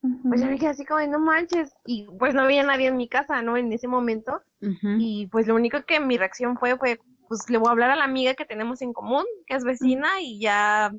Pues 0.00 0.40
yo 0.40 0.48
quedé 0.48 0.68
así 0.68 0.84
como, 0.84 1.04
no 1.06 1.18
manches, 1.18 1.74
y 1.84 2.06
pues 2.18 2.34
no 2.34 2.42
había 2.42 2.62
nadie 2.62 2.86
en 2.86 2.96
mi 2.96 3.08
casa, 3.08 3.42
¿no? 3.42 3.56
En 3.56 3.72
ese 3.72 3.88
momento, 3.88 4.42
y 4.60 5.26
pues 5.26 5.46
lo 5.46 5.54
único 5.54 5.84
que 5.84 5.98
mi 5.98 6.16
reacción 6.16 6.56
fue, 6.56 6.76
fue, 6.76 7.00
pues 7.28 7.50
le 7.50 7.58
voy 7.58 7.68
a 7.68 7.72
hablar 7.72 7.90
a 7.90 7.96
la 7.96 8.04
amiga 8.04 8.34
que 8.34 8.44
tenemos 8.44 8.80
en 8.80 8.92
común, 8.92 9.24
que 9.46 9.56
es 9.56 9.64
vecina, 9.64 10.20
y 10.20 10.40
ya, 10.40 10.92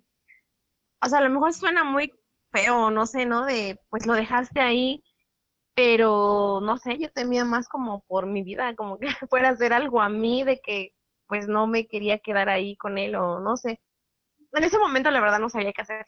o 1.01 1.07
sea, 1.07 1.19
a 1.19 1.21
lo 1.21 1.29
mejor 1.29 1.53
suena 1.53 1.83
muy 1.83 2.13
feo, 2.51 2.91
no 2.91 3.05
sé, 3.05 3.25
¿no? 3.25 3.45
De, 3.45 3.79
pues 3.89 4.05
lo 4.05 4.13
dejaste 4.13 4.59
ahí, 4.59 5.03
pero 5.75 6.59
no 6.61 6.77
sé, 6.77 6.97
yo 6.97 7.09
temía 7.09 7.45
más 7.45 7.69
como 7.69 8.01
por 8.01 8.25
mi 8.25 8.43
vida, 8.43 8.75
como 8.75 8.99
que 8.99 9.07
fuera 9.29 9.49
a 9.49 9.51
hacer 9.53 9.71
algo 9.71 10.01
a 10.01 10.09
mí, 10.09 10.43
de 10.43 10.59
que 10.59 10.93
pues 11.27 11.47
no 11.47 11.67
me 11.67 11.87
quería 11.87 12.19
quedar 12.19 12.49
ahí 12.49 12.75
con 12.75 12.97
él 12.97 13.15
o 13.15 13.39
no 13.39 13.55
sé. 13.55 13.79
En 14.53 14.63
ese 14.63 14.79
momento 14.79 15.11
la 15.11 15.21
verdad 15.21 15.39
no 15.39 15.49
sabía 15.49 15.71
qué 15.71 15.83
hacer. 15.83 16.05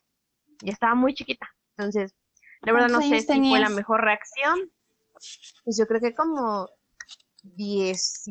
Y 0.61 0.71
estaba 0.71 0.95
muy 0.95 1.13
chiquita. 1.13 1.47
Entonces, 1.77 2.15
la 2.61 2.73
verdad 2.73 2.89
no 2.89 3.01
sé 3.01 3.21
si 3.21 3.49
fue 3.49 3.59
la 3.59 3.69
mejor 3.69 4.01
reacción. 4.01 4.71
Pues 5.63 5.77
yo 5.77 5.85
creo 5.87 6.01
que 6.01 6.15
como 6.15 6.69
10, 7.43 8.23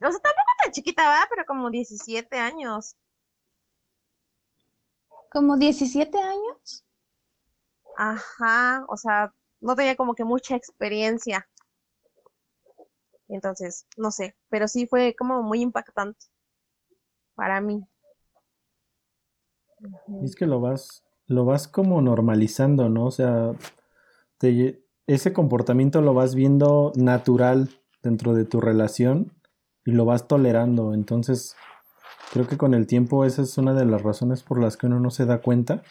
o 0.00 0.10
sea, 0.12 0.20
tampoco 0.20 0.50
tan 0.62 0.72
chiquita, 0.72 1.08
va, 1.08 1.26
pero 1.28 1.44
como 1.44 1.70
17 1.70 2.38
años. 2.38 2.96
¿Como 5.30 5.56
17 5.56 6.18
años? 6.18 6.84
Ajá, 7.96 8.84
o 8.88 8.96
sea, 8.96 9.34
no 9.60 9.74
tenía 9.74 9.96
como 9.96 10.14
que 10.14 10.24
mucha 10.24 10.54
experiencia. 10.54 11.48
Entonces, 13.28 13.86
no 13.96 14.10
sé, 14.10 14.36
pero 14.48 14.68
sí 14.68 14.86
fue 14.86 15.14
como 15.16 15.42
muy 15.42 15.60
impactante 15.60 16.26
para 17.34 17.60
mí. 17.60 17.84
Es 20.22 20.34
que 20.34 20.46
lo 20.46 20.60
vas, 20.60 21.04
lo 21.28 21.44
vas 21.44 21.68
como 21.68 22.00
normalizando, 22.00 22.88
¿no? 22.88 23.04
O 23.04 23.10
sea, 23.10 23.52
ese 25.06 25.32
comportamiento 25.32 26.00
lo 26.00 26.14
vas 26.14 26.34
viendo 26.34 26.92
natural 26.96 27.68
dentro 28.02 28.34
de 28.34 28.44
tu 28.44 28.60
relación 28.60 29.32
y 29.84 29.92
lo 29.92 30.06
vas 30.06 30.26
tolerando. 30.26 30.94
Entonces, 30.94 31.54
creo 32.32 32.48
que 32.48 32.56
con 32.56 32.74
el 32.74 32.86
tiempo 32.86 33.24
esa 33.24 33.42
es 33.42 33.58
una 33.58 33.74
de 33.74 33.84
las 33.84 34.02
razones 34.02 34.42
por 34.42 34.60
las 34.60 34.76
que 34.76 34.86
uno 34.86 35.00
no 35.00 35.10
se 35.10 35.26
da 35.26 35.40
cuenta, 35.42 35.82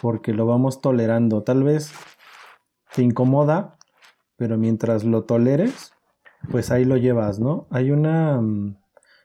porque 0.00 0.32
lo 0.32 0.46
vamos 0.46 0.80
tolerando. 0.80 1.42
Tal 1.42 1.64
vez 1.64 1.92
te 2.94 3.02
incomoda, 3.02 3.76
pero 4.36 4.56
mientras 4.56 5.02
lo 5.02 5.24
toleres, 5.24 5.92
pues 6.50 6.70
ahí 6.70 6.84
lo 6.84 6.96
llevas, 6.96 7.40
¿no? 7.40 7.66
Hay 7.70 7.90
una, 7.90 8.40
mm, 8.40 8.76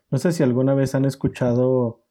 no 0.10 0.18
sé 0.18 0.32
si 0.32 0.42
alguna 0.42 0.74
vez 0.74 0.96
han 0.96 1.06
escuchado, 1.06 2.02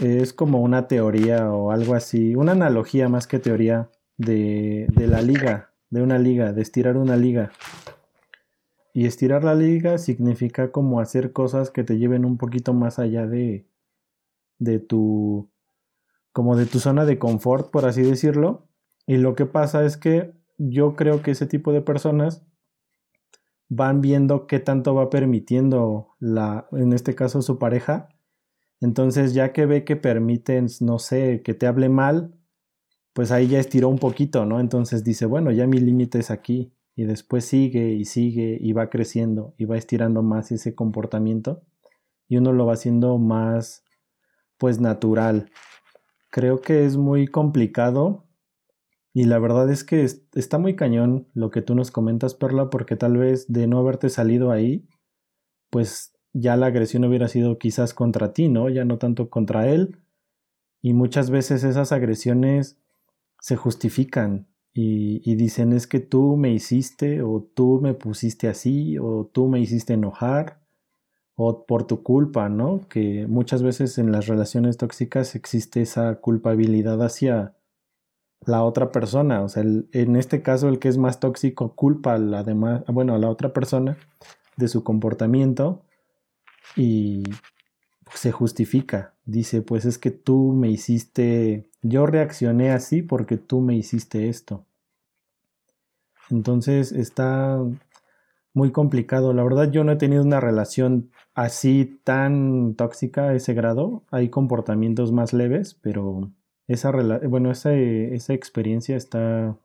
es 0.00 0.32
como 0.32 0.60
una 0.60 0.88
teoría 0.88 1.52
o 1.52 1.70
algo 1.70 1.94
así, 1.94 2.34
una 2.34 2.52
analogía 2.52 3.08
más 3.08 3.26
que 3.26 3.38
teoría 3.38 3.90
de, 4.16 4.86
de 4.94 5.06
la 5.06 5.22
liga, 5.22 5.72
de 5.90 6.02
una 6.02 6.18
liga, 6.18 6.52
de 6.52 6.62
estirar 6.62 6.96
una 6.96 7.16
liga. 7.16 7.50
Y 8.92 9.06
estirar 9.06 9.44
la 9.44 9.54
liga 9.54 9.98
significa 9.98 10.72
como 10.72 11.00
hacer 11.00 11.32
cosas 11.32 11.70
que 11.70 11.84
te 11.84 11.98
lleven 11.98 12.24
un 12.24 12.36
poquito 12.36 12.74
más 12.74 12.98
allá 12.98 13.26
de, 13.26 13.66
de 14.58 14.78
tu, 14.78 15.50
como 16.32 16.56
de 16.56 16.66
tu 16.66 16.78
zona 16.80 17.04
de 17.04 17.18
confort, 17.18 17.70
por 17.70 17.86
así 17.86 18.02
decirlo. 18.02 18.66
Y 19.06 19.16
lo 19.16 19.34
que 19.34 19.46
pasa 19.46 19.84
es 19.84 19.96
que 19.96 20.32
yo 20.58 20.96
creo 20.96 21.22
que 21.22 21.30
ese 21.30 21.46
tipo 21.46 21.72
de 21.72 21.80
personas 21.80 22.44
van 23.68 24.00
viendo 24.00 24.46
qué 24.46 24.58
tanto 24.58 24.94
va 24.94 25.10
permitiendo 25.10 26.16
la, 26.18 26.66
en 26.72 26.92
este 26.92 27.14
caso 27.14 27.42
su 27.42 27.58
pareja. 27.58 28.08
Entonces, 28.80 29.34
ya 29.34 29.52
que 29.52 29.66
ve 29.66 29.84
que 29.84 29.96
permiten, 29.96 30.68
no 30.80 30.98
sé, 30.98 31.42
que 31.42 31.54
te 31.54 31.66
hable 31.66 31.88
mal, 31.88 32.34
pues 33.12 33.32
ahí 33.32 33.48
ya 33.48 33.58
estiró 33.58 33.88
un 33.88 33.98
poquito, 33.98 34.44
¿no? 34.46 34.60
Entonces 34.60 35.02
dice, 35.04 35.26
bueno, 35.26 35.50
ya 35.50 35.66
mi 35.66 35.78
límite 35.78 36.20
es 36.20 36.30
aquí. 36.30 36.72
Y 36.94 37.04
después 37.04 37.44
sigue 37.44 37.92
y 37.92 38.04
sigue 38.04 38.58
y 38.60 38.72
va 38.72 38.90
creciendo 38.90 39.54
y 39.56 39.64
va 39.64 39.76
estirando 39.76 40.22
más 40.22 40.50
ese 40.52 40.74
comportamiento. 40.74 41.62
Y 42.28 42.36
uno 42.36 42.52
lo 42.52 42.66
va 42.66 42.74
haciendo 42.74 43.18
más, 43.18 43.84
pues, 44.58 44.80
natural. 44.80 45.50
Creo 46.30 46.60
que 46.60 46.84
es 46.84 46.96
muy 46.96 47.26
complicado 47.26 48.28
y 49.14 49.24
la 49.24 49.38
verdad 49.38 49.70
es 49.70 49.84
que 49.84 50.04
está 50.04 50.58
muy 50.58 50.76
cañón 50.76 51.28
lo 51.34 51.50
que 51.50 51.62
tú 51.62 51.74
nos 51.74 51.90
comentas, 51.90 52.34
Perla, 52.34 52.70
porque 52.70 52.94
tal 52.94 53.16
vez 53.16 53.50
de 53.52 53.66
no 53.66 53.78
haberte 53.78 54.10
salido 54.10 54.52
ahí, 54.52 54.86
pues 55.70 56.12
ya 56.32 56.56
la 56.56 56.66
agresión 56.66 57.04
hubiera 57.04 57.28
sido 57.28 57.58
quizás 57.58 57.94
contra 57.94 58.32
ti, 58.32 58.48
¿no? 58.48 58.68
Ya 58.68 58.84
no 58.84 58.98
tanto 58.98 59.30
contra 59.30 59.68
él. 59.68 59.98
Y 60.82 60.94
muchas 60.94 61.30
veces 61.30 61.64
esas 61.64 61.92
agresiones 61.92 62.78
se 63.40 63.56
justifican 63.56 64.46
y, 64.72 65.34
dicen 65.34 65.72
es 65.72 65.88
que 65.88 65.98
tú 65.98 66.36
me 66.36 66.52
hiciste 66.52 67.22
o 67.22 67.42
tú 67.54 67.80
me 67.82 67.94
pusiste 67.94 68.46
así 68.48 68.96
o 68.98 69.28
tú 69.32 69.48
me 69.48 69.58
hiciste 69.58 69.94
enojar 69.94 70.60
o 71.34 71.66
por 71.66 71.86
tu 71.86 72.02
culpa, 72.04 72.48
¿no? 72.48 72.86
Que 72.88 73.26
muchas 73.26 73.62
veces 73.62 73.98
en 73.98 74.12
las 74.12 74.26
relaciones 74.28 74.76
tóxicas 74.76 75.34
existe 75.34 75.82
esa 75.82 76.16
culpabilidad 76.16 77.02
hacia 77.02 77.56
la 78.46 78.62
otra 78.62 78.92
persona. 78.92 79.42
O 79.42 79.48
sea, 79.48 79.62
en 79.64 80.16
este 80.16 80.42
caso 80.42 80.68
el 80.68 80.78
que 80.78 80.88
es 80.88 80.98
más 80.98 81.18
tóxico 81.20 81.74
culpa 81.74 82.14
a 82.14 82.18
la 82.18 82.44
demás, 82.44 82.84
bueno, 82.88 83.14
a 83.14 83.18
la 83.18 83.30
otra 83.30 83.52
persona 83.52 83.96
de 84.56 84.68
su 84.68 84.84
comportamiento 84.84 85.82
y 86.76 87.24
se 88.14 88.32
justifica. 88.32 89.14
Dice, 89.24 89.62
pues 89.62 89.84
es 89.84 89.98
que 89.98 90.10
tú 90.10 90.52
me 90.52 90.70
hiciste, 90.70 91.70
yo 91.82 92.06
reaccioné 92.06 92.70
así 92.70 93.02
porque 93.02 93.36
tú 93.36 93.60
me 93.60 93.76
hiciste 93.76 94.28
esto. 94.28 94.64
Entonces 96.30 96.92
está 96.92 97.58
muy 98.54 98.72
complicado. 98.72 99.32
La 99.32 99.44
verdad 99.44 99.70
yo 99.70 99.84
no 99.84 99.92
he 99.92 99.96
tenido 99.96 100.22
una 100.22 100.40
relación 100.40 101.10
así 101.34 102.00
tan 102.04 102.74
tóxica 102.74 103.28
a 103.28 103.34
ese 103.34 103.54
grado. 103.54 104.02
Hay 104.10 104.28
comportamientos 104.28 105.12
más 105.12 105.32
leves, 105.32 105.74
pero 105.74 106.30
esa 106.66 106.90
bueno, 106.90 107.50
esa, 107.50 107.72
esa 107.72 108.34
experiencia 108.34 108.96
está, 108.96 109.56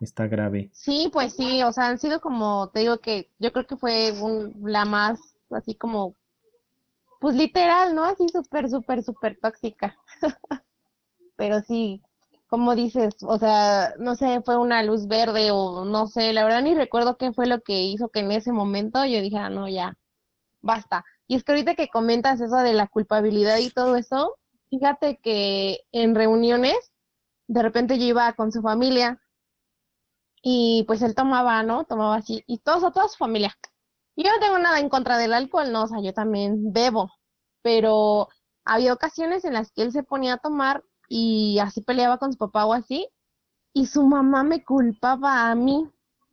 está 0.00 0.26
grave. 0.26 0.70
Sí, 0.72 1.10
pues 1.12 1.34
sí, 1.34 1.62
o 1.62 1.72
sea, 1.72 1.88
han 1.88 1.98
sido 1.98 2.20
como, 2.20 2.70
te 2.72 2.80
digo 2.80 2.98
que 2.98 3.28
yo 3.38 3.52
creo 3.52 3.66
que 3.66 3.76
fue 3.76 4.14
la 4.62 4.84
más, 4.84 5.20
así 5.50 5.74
como, 5.74 6.14
pues 7.20 7.36
literal, 7.36 7.94
¿no? 7.94 8.04
Así 8.04 8.28
súper, 8.28 8.68
súper, 8.70 9.04
súper 9.04 9.38
tóxica. 9.40 9.96
Pero 11.36 11.60
sí, 11.62 12.02
como 12.48 12.74
dices, 12.74 13.14
o 13.22 13.38
sea, 13.38 13.94
no 13.98 14.14
sé, 14.16 14.42
fue 14.44 14.56
una 14.58 14.82
luz 14.82 15.06
verde 15.08 15.50
o 15.52 15.84
no 15.84 16.06
sé, 16.08 16.32
la 16.32 16.44
verdad 16.44 16.62
ni 16.62 16.74
recuerdo 16.74 17.16
qué 17.16 17.32
fue 17.32 17.46
lo 17.46 17.60
que 17.62 17.82
hizo 17.82 18.08
que 18.10 18.20
en 18.20 18.32
ese 18.32 18.52
momento 18.52 19.04
yo 19.06 19.20
dije, 19.22 19.38
ah, 19.38 19.50
no, 19.50 19.68
ya, 19.68 19.94
basta. 20.62 21.04
Y 21.28 21.36
es 21.36 21.44
que 21.44 21.52
ahorita 21.52 21.76
que 21.76 21.88
comentas 21.88 22.40
eso 22.40 22.56
de 22.58 22.74
la 22.74 22.88
culpabilidad 22.88 23.58
y 23.58 23.70
todo 23.70 23.96
eso, 23.96 24.36
Fíjate 24.70 25.18
que 25.20 25.80
en 25.90 26.14
reuniones, 26.14 26.92
de 27.48 27.62
repente 27.62 27.98
yo 27.98 28.04
iba 28.04 28.32
con 28.34 28.52
su 28.52 28.62
familia 28.62 29.20
y 30.42 30.84
pues 30.86 31.02
él 31.02 31.14
tomaba, 31.14 31.62
¿no? 31.62 31.84
Tomaba 31.84 32.16
así, 32.16 32.44
y 32.46 32.58
todos 32.58 32.84
a 32.84 32.92
toda 32.92 33.08
su 33.08 33.16
familia. 33.16 33.54
Yo 34.16 34.30
no 34.30 34.40
tengo 34.40 34.58
nada 34.58 34.80
en 34.80 34.88
contra 34.88 35.18
del 35.18 35.32
alcohol, 35.32 35.72
no, 35.72 35.84
o 35.84 35.86
sea, 35.86 36.00
yo 36.02 36.12
también 36.12 36.72
bebo, 36.72 37.10
pero 37.62 38.28
había 38.64 38.92
ocasiones 38.92 39.44
en 39.44 39.54
las 39.54 39.72
que 39.72 39.82
él 39.82 39.92
se 39.92 40.02
ponía 40.02 40.34
a 40.34 40.38
tomar 40.38 40.84
y 41.08 41.58
así 41.60 41.80
peleaba 41.82 42.18
con 42.18 42.32
su 42.32 42.38
papá 42.38 42.66
o 42.66 42.72
así, 42.72 43.08
y 43.72 43.86
su 43.86 44.04
mamá 44.06 44.42
me 44.42 44.64
culpaba 44.64 45.50
a 45.50 45.54
mí, 45.54 45.90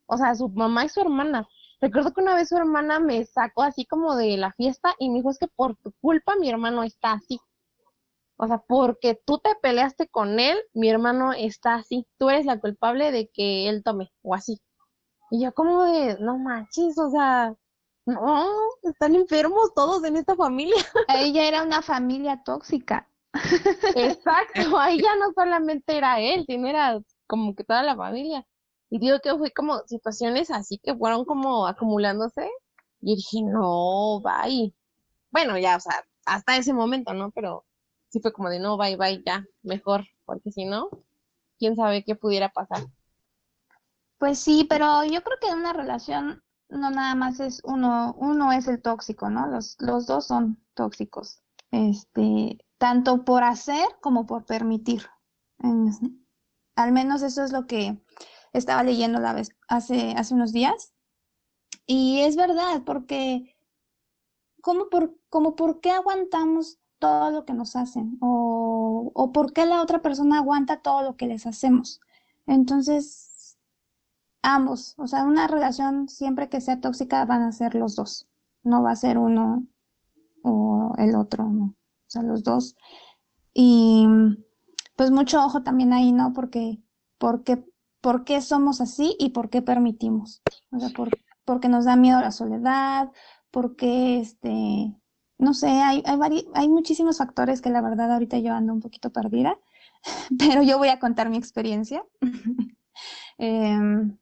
o 0.07 0.17
sea, 0.17 0.35
su 0.35 0.49
mamá 0.49 0.85
y 0.85 0.89
su 0.89 1.01
hermana. 1.01 1.47
Recuerdo 1.79 2.13
que 2.13 2.21
una 2.21 2.35
vez 2.35 2.49
su 2.49 2.57
hermana 2.57 2.99
me 2.99 3.23
sacó 3.25 3.61
así 3.63 3.85
como 3.85 4.15
de 4.15 4.37
la 4.37 4.51
fiesta 4.53 4.95
y 4.99 5.09
me 5.09 5.17
dijo, 5.17 5.29
es 5.29 5.37
que 5.37 5.47
por 5.47 5.75
tu 5.77 5.93
culpa 6.01 6.35
mi 6.35 6.49
hermano 6.49 6.83
está 6.83 7.13
así. 7.13 7.39
O 8.37 8.47
sea, 8.47 8.59
porque 8.59 9.19
tú 9.25 9.39
te 9.39 9.55
peleaste 9.61 10.07
con 10.09 10.39
él, 10.39 10.57
mi 10.73 10.89
hermano 10.89 11.33
está 11.33 11.75
así. 11.75 12.07
Tú 12.17 12.29
eres 12.29 12.45
la 12.45 12.59
culpable 12.59 13.11
de 13.11 13.29
que 13.33 13.67
él 13.69 13.83
tome, 13.83 14.11
o 14.21 14.35
así. 14.35 14.59
Y 15.31 15.43
yo 15.43 15.53
como 15.53 15.85
de, 15.85 16.17
no 16.19 16.37
manches, 16.37 16.97
o 16.99 17.09
sea, 17.09 17.55
no, 18.07 18.47
están 18.83 19.15
enfermos 19.15 19.73
todos 19.75 20.01
en 20.05 20.15
esta 20.15 20.35
familia. 20.35 20.75
Ella 21.09 21.45
era 21.45 21.61
una 21.61 21.81
familia 21.81 22.41
tóxica. 22.43 23.09
Exacto, 23.95 24.77
ahí 24.79 25.01
ya 25.01 25.15
no 25.19 25.33
solamente 25.35 25.97
era 25.97 26.19
él, 26.21 26.45
sino 26.47 26.69
era 26.69 26.99
como 27.27 27.53
que 27.53 27.65
toda 27.65 27.83
la 27.83 27.97
familia. 27.97 28.47
Y 28.89 28.99
digo 28.99 29.19
que 29.21 29.35
fue 29.35 29.51
como 29.51 29.79
situaciones 29.87 30.49
así 30.51 30.79
que 30.81 30.95
fueron 30.95 31.25
como 31.25 31.67
acumulándose. 31.67 32.49
Y 33.01 33.17
dije, 33.17 33.41
no, 33.43 34.21
bye. 34.21 34.73
Bueno, 35.29 35.57
ya, 35.57 35.75
o 35.75 35.79
sea, 35.81 36.01
hasta 36.25 36.55
ese 36.55 36.73
momento, 36.73 37.13
¿no? 37.13 37.31
Pero 37.31 37.65
sí 38.07 38.21
fue 38.21 38.31
como 38.31 38.49
de 38.49 38.59
no, 38.59 38.77
bye, 38.77 38.95
bye, 38.95 39.21
ya, 39.25 39.45
mejor, 39.63 40.05
porque 40.23 40.51
si 40.51 40.63
no, 40.63 40.89
quién 41.59 41.75
sabe 41.75 42.05
qué 42.05 42.15
pudiera 42.15 42.47
pasar. 42.49 42.85
Pues 44.17 44.39
sí, 44.39 44.65
pero 44.67 45.03
yo 45.03 45.21
creo 45.23 45.37
que 45.41 45.49
en 45.49 45.57
una 45.57 45.73
relación 45.73 46.41
no 46.69 46.89
nada 46.91 47.15
más 47.15 47.39
es 47.39 47.61
uno, 47.63 48.15
uno 48.17 48.51
es 48.51 48.67
el 48.67 48.81
tóxico, 48.81 49.29
¿no? 49.29 49.47
Los, 49.47 49.77
los 49.79 50.05
dos 50.05 50.27
son 50.27 50.61
tóxicos. 50.73 51.41
Este, 51.71 52.57
tanto 52.77 53.25
por 53.25 53.43
hacer 53.43 53.85
como 54.01 54.25
por 54.25 54.45
permitir. 54.45 55.03
Al 56.75 56.91
menos 56.91 57.21
eso 57.23 57.43
es 57.43 57.51
lo 57.51 57.65
que 57.65 57.99
estaba 58.53 58.83
leyendo 58.83 59.19
la 59.19 59.33
vez 59.33 59.49
hace, 59.67 60.13
hace 60.17 60.33
unos 60.33 60.51
días. 60.53 60.93
Y 61.85 62.21
es 62.21 62.35
verdad, 62.35 62.83
porque 62.85 63.55
¿cómo 64.61 64.89
por, 64.89 65.17
como 65.29 65.55
por 65.55 65.79
qué 65.79 65.91
aguantamos 65.91 66.79
todo 66.99 67.31
lo 67.31 67.45
que 67.45 67.53
nos 67.53 67.75
hacen? 67.75 68.17
O, 68.21 69.11
o 69.13 69.31
por 69.31 69.53
qué 69.53 69.65
la 69.65 69.81
otra 69.81 70.01
persona 70.01 70.39
aguanta 70.39 70.81
todo 70.81 71.01
lo 71.01 71.15
que 71.15 71.27
les 71.27 71.47
hacemos? 71.47 72.01
Entonces, 72.45 73.26
ambos, 74.47 74.95
o 74.97 75.07
sea, 75.07 75.23
una 75.25 75.45
relación 75.47 76.07
siempre 76.07 76.47
que 76.47 76.61
sea 76.61 76.79
tóxica 76.79 77.25
van 77.25 77.41
a 77.41 77.51
ser 77.51 77.75
los 77.75 77.95
dos, 77.95 78.29
no 78.63 78.81
va 78.81 78.91
a 78.91 78.95
ser 78.95 79.17
uno 79.17 79.67
o 80.41 80.93
el 80.97 81.15
otro, 81.15 81.43
no, 81.49 81.65
o 81.65 81.75
sea, 82.07 82.23
los 82.23 82.43
dos. 82.43 82.77
Y 83.53 84.07
pues 84.95 85.11
mucho 85.11 85.43
ojo 85.43 85.63
también 85.63 85.91
ahí, 85.91 86.13
¿no? 86.13 86.31
Porque, 86.31 86.79
porque, 87.17 87.65
¿por 87.99 88.23
qué 88.23 88.39
somos 88.39 88.79
así 88.79 89.17
y 89.19 89.31
por 89.31 89.49
qué 89.49 89.61
permitimos? 89.61 90.41
O 90.71 90.79
sea, 90.79 90.89
por, 90.89 91.09
porque 91.43 91.67
nos 91.67 91.83
da 91.83 91.97
miedo 91.97 92.21
la 92.21 92.31
soledad, 92.31 93.11
porque, 93.51 94.19
este, 94.19 94.95
no 95.37 95.53
sé, 95.53 95.67
hay, 95.67 96.03
hay, 96.05 96.47
hay 96.53 96.69
muchísimos 96.69 97.17
factores 97.17 97.61
que 97.61 97.69
la 97.69 97.81
verdad 97.81 98.13
ahorita 98.13 98.39
yo 98.39 98.53
ando 98.53 98.73
un 98.73 98.79
poquito 98.79 99.11
perdida, 99.11 99.59
pero 100.39 100.63
yo 100.63 100.77
voy 100.77 100.87
a 100.87 100.99
contar 100.99 101.29
mi 101.29 101.37
experiencia. 101.37 102.01
Em, 103.39 104.17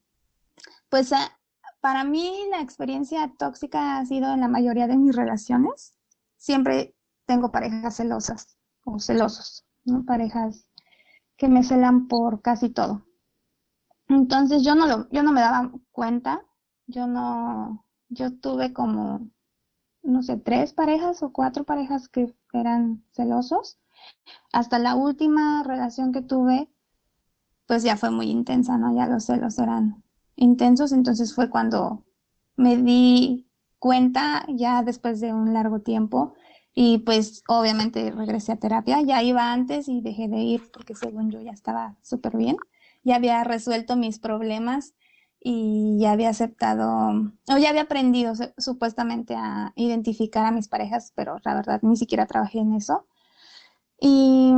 pues 0.95 1.11
ah, 1.11 1.37
para 1.81 2.05
mí 2.05 2.31
la 2.51 2.61
experiencia 2.61 3.29
tóxica 3.37 3.97
ha 3.97 4.05
sido 4.05 4.31
en 4.33 4.39
la 4.39 4.47
mayoría 4.47 4.87
de 4.87 4.95
mis 4.95 5.13
relaciones. 5.13 5.93
Siempre 6.37 6.95
tengo 7.25 7.51
parejas 7.51 7.97
celosas 7.97 8.57
o 8.85 8.97
celosos. 8.97 9.65
Parejas 10.07 10.69
que 11.35 11.49
me 11.49 11.63
celan 11.63 12.07
por 12.07 12.41
casi 12.41 12.69
todo. 12.69 13.05
Entonces 14.07 14.63
yo 14.63 14.73
no 14.75 14.87
lo, 14.87 15.09
yo 15.09 15.21
no 15.21 15.33
me 15.33 15.41
daba 15.41 15.69
cuenta, 15.91 16.45
yo 16.87 17.07
no, 17.07 17.85
yo 18.07 18.31
tuve 18.31 18.71
como, 18.71 19.27
no 20.01 20.23
sé, 20.23 20.37
tres 20.37 20.71
parejas 20.71 21.23
o 21.23 21.33
cuatro 21.33 21.65
parejas 21.65 22.07
que 22.07 22.33
eran 22.53 23.03
celosos. 23.11 23.79
Hasta 24.53 24.79
la 24.79 24.95
última 24.95 25.61
relación 25.63 26.13
que 26.13 26.21
tuve, 26.21 26.69
pues 27.67 27.83
ya 27.83 27.97
fue 27.97 28.11
muy 28.11 28.27
intensa, 28.29 28.77
¿no? 28.77 28.95
Ya 28.95 29.07
los 29.07 29.25
celos 29.25 29.59
eran 29.59 30.04
intensos, 30.35 30.91
entonces 30.91 31.33
fue 31.33 31.49
cuando 31.49 32.03
me 32.55 32.77
di 32.77 33.47
cuenta 33.79 34.45
ya 34.49 34.83
después 34.83 35.19
de 35.19 35.33
un 35.33 35.53
largo 35.53 35.81
tiempo 35.81 36.33
y 36.73 36.99
pues 36.99 37.43
obviamente 37.47 38.11
regresé 38.11 38.51
a 38.51 38.57
terapia, 38.57 39.01
ya 39.01 39.23
iba 39.23 39.53
antes 39.53 39.87
y 39.87 40.01
dejé 40.01 40.27
de 40.27 40.39
ir 40.39 40.71
porque 40.71 40.95
según 40.95 41.31
yo 41.31 41.39
ya 41.41 41.51
estaba 41.51 41.95
súper 42.01 42.35
bien, 42.35 42.57
ya 43.03 43.15
había 43.15 43.43
resuelto 43.43 43.95
mis 43.95 44.19
problemas 44.19 44.93
y 45.39 45.99
ya 45.99 46.11
había 46.11 46.29
aceptado, 46.29 47.31
o 47.47 47.57
ya 47.57 47.69
había 47.69 47.83
aprendido 47.83 48.33
supuestamente 48.57 49.35
a 49.35 49.73
identificar 49.75 50.45
a 50.45 50.51
mis 50.51 50.67
parejas, 50.67 51.13
pero 51.15 51.37
la 51.43 51.53
verdad 51.53 51.79
ni 51.83 51.97
siquiera 51.97 52.25
trabajé 52.25 52.59
en 52.59 52.73
eso. 52.73 53.05
Y 54.01 54.53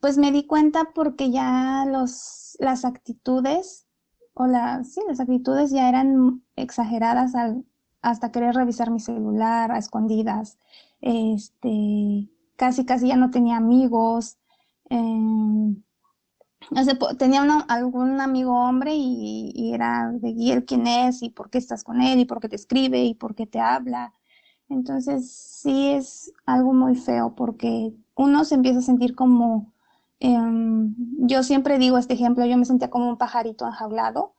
pues 0.00 0.18
me 0.18 0.32
di 0.32 0.46
cuenta 0.46 0.90
porque 0.94 1.30
ya 1.30 1.86
los, 1.86 2.56
las 2.58 2.84
actitudes, 2.84 3.86
o 4.42 4.84
sí, 4.84 5.00
las 5.06 5.20
actitudes 5.20 5.70
ya 5.70 5.88
eran 5.88 6.42
exageradas 6.56 7.34
hasta 8.00 8.32
querer 8.32 8.54
revisar 8.54 8.90
mi 8.90 9.00
celular 9.00 9.70
a 9.70 9.78
escondidas. 9.78 10.58
Este, 11.02 12.30
casi, 12.56 12.86
casi 12.86 13.08
ya 13.08 13.16
no 13.16 13.30
tenía 13.30 13.58
amigos. 13.58 14.38
Eh, 14.88 15.76
tenía 17.18 17.42
algún 17.68 18.20
amigo 18.20 18.52
hombre 18.52 18.92
y, 18.94 19.72
era 19.74 20.10
de 20.12 20.32
guía 20.32 20.64
quién 20.64 20.86
es 20.86 21.22
y 21.22 21.30
por 21.30 21.50
qué 21.50 21.58
estás 21.58 21.84
con 21.84 22.00
él 22.00 22.20
y 22.20 22.24
por 22.24 22.40
qué 22.40 22.48
te 22.48 22.56
escribe 22.56 23.04
y 23.04 23.14
por 23.14 23.34
qué 23.34 23.46
te 23.46 23.60
habla. 23.60 24.14
Entonces 24.70 25.30
sí 25.30 25.88
es 25.90 26.32
algo 26.46 26.72
muy 26.72 26.94
feo 26.96 27.34
porque 27.34 27.92
uno 28.14 28.44
se 28.44 28.54
empieza 28.54 28.78
a 28.78 28.82
sentir 28.82 29.14
como, 29.14 29.72
em, 30.20 30.94
yo 31.18 31.42
siempre 31.42 31.78
digo 31.78 31.98
este 31.98 32.14
ejemplo, 32.14 32.46
yo 32.46 32.56
me 32.56 32.64
sentía 32.66 32.90
como 32.90 33.08
un 33.08 33.18
pajarito 33.18 33.66
enjaulado 33.66 34.34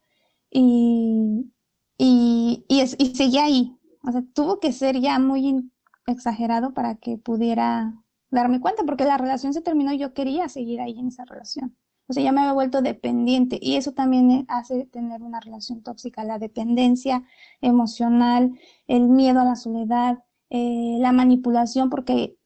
y, 0.51 1.51
y, 1.97 2.65
y, 2.67 2.81
y 2.81 3.15
seguía 3.15 3.45
ahí. 3.45 3.77
O 4.03 4.11
sea, 4.11 4.23
tuvo 4.33 4.59
que 4.59 4.71
ser 4.71 4.99
ya 4.99 5.19
muy 5.19 5.71
exagerado 6.07 6.73
para 6.73 6.95
que 6.95 7.17
pudiera 7.17 7.93
darme 8.29 8.59
cuenta, 8.61 8.83
porque 8.85 9.05
la 9.05 9.17
relación 9.17 9.53
se 9.53 9.61
terminó 9.61 9.91
y 9.93 9.99
yo 9.99 10.13
quería 10.13 10.49
seguir 10.49 10.81
ahí 10.81 10.97
en 10.99 11.07
esa 11.07 11.25
relación. 11.25 11.77
O 12.07 12.13
sea, 12.13 12.23
ya 12.23 12.31
me 12.31 12.41
había 12.41 12.53
vuelto 12.53 12.81
dependiente 12.81 13.57
y 13.61 13.75
eso 13.77 13.93
también 13.93 14.45
hace 14.49 14.85
tener 14.85 15.21
una 15.21 15.39
relación 15.39 15.81
tóxica, 15.81 16.23
la 16.23 16.39
dependencia 16.39 17.23
emocional, 17.61 18.51
el 18.87 19.07
miedo 19.07 19.39
a 19.39 19.45
la 19.45 19.55
soledad, 19.55 20.19
eh, 20.49 20.97
la 20.99 21.11
manipulación, 21.13 21.89
porque 21.89 22.37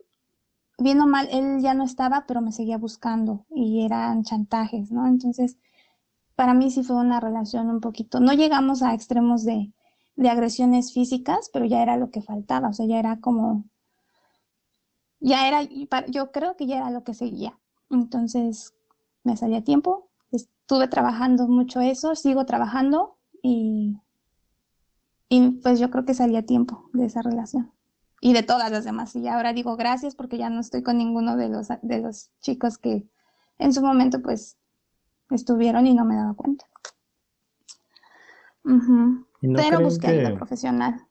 bien 0.77 1.01
o 1.01 1.07
mal, 1.07 1.27
él 1.31 1.61
ya 1.61 1.73
no 1.73 1.83
estaba, 1.83 2.25
pero 2.27 2.41
me 2.41 2.51
seguía 2.51 2.77
buscando 2.77 3.45
y 3.49 3.85
eran 3.85 4.23
chantajes, 4.23 4.91
¿no? 4.91 5.07
Entonces, 5.07 5.57
para 6.35 6.53
mí 6.53 6.71
sí 6.71 6.83
fue 6.83 6.97
una 6.97 7.19
relación 7.19 7.69
un 7.69 7.81
poquito, 7.81 8.19
no 8.19 8.33
llegamos 8.33 8.83
a 8.83 8.93
extremos 8.93 9.45
de, 9.45 9.71
de 10.15 10.29
agresiones 10.29 10.93
físicas, 10.93 11.49
pero 11.53 11.65
ya 11.65 11.81
era 11.81 11.97
lo 11.97 12.09
que 12.11 12.21
faltaba, 12.21 12.69
o 12.69 12.73
sea, 12.73 12.85
ya 12.85 12.99
era 12.99 13.19
como, 13.19 13.65
ya 15.19 15.47
era, 15.47 15.63
yo 16.07 16.31
creo 16.31 16.55
que 16.57 16.67
ya 16.67 16.77
era 16.77 16.91
lo 16.91 17.03
que 17.03 17.13
seguía. 17.13 17.57
Entonces, 17.89 18.73
me 19.23 19.37
salía 19.37 19.63
tiempo, 19.63 20.09
estuve 20.31 20.87
trabajando 20.87 21.47
mucho 21.47 21.81
eso, 21.81 22.15
sigo 22.15 22.45
trabajando 22.45 23.17
y, 23.41 23.97
y 25.29 25.51
pues 25.61 25.79
yo 25.79 25.89
creo 25.89 26.05
que 26.05 26.13
salía 26.13 26.45
tiempo 26.45 26.89
de 26.93 27.05
esa 27.05 27.21
relación 27.21 27.71
y 28.21 28.33
de 28.33 28.43
todas 28.43 28.71
las 28.71 28.85
demás. 28.85 29.15
Y 29.15 29.27
ahora 29.27 29.53
digo 29.53 29.75
gracias 29.75 30.15
porque 30.15 30.37
ya 30.37 30.49
no 30.49 30.59
estoy 30.59 30.83
con 30.83 30.97
ninguno 30.97 31.37
de 31.37 31.49
los, 31.49 31.67
de 31.81 31.99
los 31.99 32.31
chicos 32.41 32.77
que 32.77 33.07
en 33.59 33.73
su 33.73 33.81
momento 33.81 34.21
pues 34.21 34.57
estuvieron 35.29 35.87
y 35.87 35.93
no 35.93 36.05
me 36.05 36.15
daba 36.15 36.33
cuenta. 36.33 36.65
Pero 39.41 39.81
busqué 39.81 40.07
ayuda 40.07 40.35
profesional. 40.35 41.01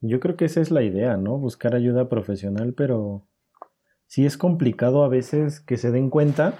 Yo 0.00 0.20
creo 0.20 0.36
que 0.36 0.46
esa 0.46 0.60
es 0.60 0.70
la 0.70 0.82
idea, 0.82 1.16
¿no? 1.16 1.38
Buscar 1.38 1.74
ayuda 1.74 2.08
profesional, 2.08 2.74
pero 2.74 3.26
sí 4.06 4.26
es 4.26 4.36
complicado 4.36 5.02
a 5.02 5.08
veces 5.08 5.60
que 5.60 5.76
se 5.76 5.90
den 5.90 6.10
cuenta. 6.10 6.54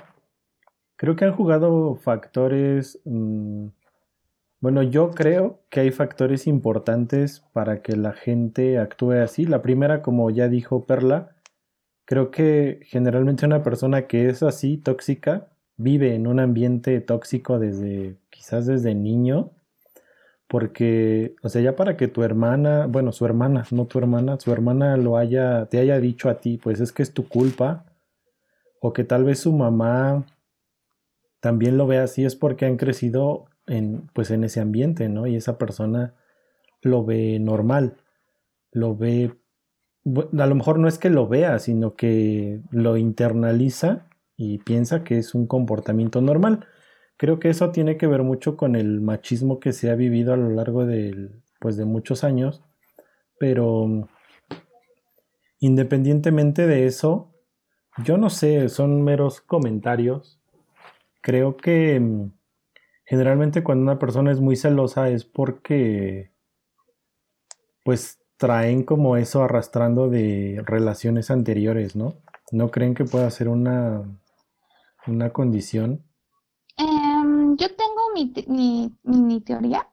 Creo 0.97 1.17
que 1.17 1.25
han 1.25 1.35
jugado 1.35 1.95
factores... 1.97 3.01
Mm, 3.05 3.69
bueno, 4.65 4.83
yo 4.83 5.11
creo 5.11 5.61
que 5.69 5.81
hay 5.81 5.91
factores 5.91 6.47
importantes 6.47 7.41
para 7.53 7.83
que 7.83 7.97
la 7.97 8.15
gente 8.15 8.79
actúe 8.79 9.13
así. 9.23 9.45
La 9.45 9.61
primera, 9.61 10.01
como 10.01 10.31
ya 10.31 10.49
dijo 10.49 10.87
Perla, 10.87 11.37
creo 12.07 12.31
que 12.31 12.81
generalmente 12.85 13.45
una 13.45 13.63
persona 13.63 14.07
que 14.07 14.31
es 14.31 14.43
así, 14.43 14.79
tóxica, 14.79 15.49
vive 15.77 16.15
en 16.15 16.27
un 16.27 16.41
ambiente 16.41 16.99
tóxico 17.03 17.59
desde 17.59 18.17
quizás 18.31 18.65
desde 18.65 18.95
niño, 18.95 19.51
porque, 20.49 21.37
o 21.43 21.51
sea, 21.51 21.61
ya 21.61 21.77
para 21.77 21.99
que 21.99 22.09
tu 22.09 22.23
hermana, 22.23 22.87
bueno, 22.87 23.13
su 23.13 23.27
hermana, 23.27 23.67
no 23.71 23.85
tu 23.85 23.99
hermana, 23.99 24.41
su 24.41 24.51
hermana 24.51 24.97
lo 24.97 25.19
haya, 25.19 25.67
te 25.67 25.79
haya 25.79 26.01
dicho 26.01 26.31
a 26.31 26.41
ti, 26.41 26.57
pues 26.57 26.81
es 26.81 26.91
que 26.91 27.03
es 27.03 27.13
tu 27.13 27.29
culpa, 27.29 27.85
o 28.81 28.95
que 28.95 29.05
tal 29.05 29.25
vez 29.25 29.41
su 29.41 29.53
mamá 29.53 30.25
también 31.41 31.77
lo 31.77 31.87
vea 31.87 32.05
así, 32.05 32.25
es 32.25 32.35
porque 32.35 32.65
han 32.65 32.79
crecido 32.79 33.45
en, 33.67 34.09
pues 34.13 34.31
en 34.31 34.45
ese 34.45 34.61
ambiente, 34.61 35.09
¿no? 35.09 35.27
Y 35.27 35.37
esa 35.37 35.59
persona 35.59 36.15
lo 36.83 37.05
ve 37.05 37.39
normal, 37.41 37.97
lo 38.71 38.97
ve, 38.97 39.35
a 40.07 40.47
lo 40.47 40.55
mejor 40.55 40.79
no 40.79 40.89
es 40.89 40.99
que 40.99 41.11
lo 41.11 41.29
vea, 41.29 41.59
sino 41.59 41.95
que 41.95 42.61
lo 42.71 42.97
internaliza 42.97 44.09
y 44.37 44.59
piensa 44.59 45.05
que 45.05 45.19
es 45.19 45.35
un 45.35 45.47
comportamiento 45.47 46.21
normal. 46.21 46.67
Creo 47.17 47.39
que 47.39 47.49
eso 47.49 47.71
tiene 47.71 47.97
que 47.97 48.07
ver 48.07 48.23
mucho 48.23 48.57
con 48.57 48.77
el 48.77 49.01
machismo 49.01 49.61
que 49.61 49.73
se 49.73 49.91
ha 49.91 49.95
vivido 49.95 50.35
a 50.35 50.37
lo 50.37 50.51
largo 50.51 50.85
de, 50.85 51.31
pues 51.61 51.77
de 51.77 51.85
muchos 51.85 52.25
años, 52.25 52.63
pero 53.39 54.09
independientemente 55.61 56.67
de 56.67 56.87
eso, 56.87 57.33
yo 58.05 58.19
no 58.19 58.29
sé, 58.29 58.69
son 58.69 59.03
meros 59.03 59.41
comentarios. 59.41 60.41
Creo 61.23 61.57
que 61.57 62.29
generalmente 63.05 63.63
cuando 63.63 63.83
una 63.83 63.99
persona 63.99 64.33
es 64.33 64.41
muy 64.41 64.57
celosa 64.57 65.09
es 65.09 65.25
porque 65.25 66.33
pues 67.85 68.19
traen 68.37 68.83
como 68.83 69.17
eso 69.17 69.43
arrastrando 69.43 70.09
de 70.09 70.63
relaciones 70.65 71.31
anteriores, 71.31 71.97
¿no? 71.97 72.15
¿No 72.51 72.71
creen 72.71 72.95
que 72.95 73.05
pueda 73.05 73.31
ser 73.31 73.49
una 73.49 74.05
una 75.07 75.33
condición? 75.33 76.05
Em, 76.77 77.57
yo 77.57 77.69
tengo 77.69 78.03
mi, 78.15 78.93
mi, 79.03 79.41
teoría 79.41 79.89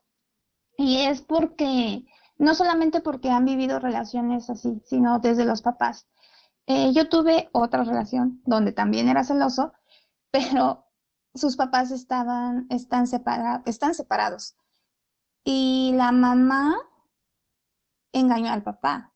y 0.78 0.98
es 0.98 1.22
porque, 1.22 2.06
no 2.38 2.56
solamente 2.56 3.02
porque 3.02 3.30
han 3.30 3.46
vivido 3.46 3.80
relaciones 3.80 4.50
así, 4.50 4.82
sino 4.86 5.20
desde 5.20 5.46
los 5.46 5.62
papás. 5.62 6.08
Eh, 6.68 6.92
yo 6.94 7.10
tuve 7.10 7.50
otra 7.52 7.84
relación 7.84 8.42
donde 8.46 8.72
también 8.72 9.10
era 9.10 9.24
celoso 9.24 9.74
pero 10.32 10.86
sus 11.34 11.56
papás 11.56 11.92
estaban, 11.92 12.68
están, 12.70 13.06
están 13.66 13.94
separados. 13.96 14.56
Y 15.44 15.94
la 15.96 16.12
mamá 16.12 16.76
engañó 18.12 18.52
al 18.52 18.64
papá. 18.64 19.14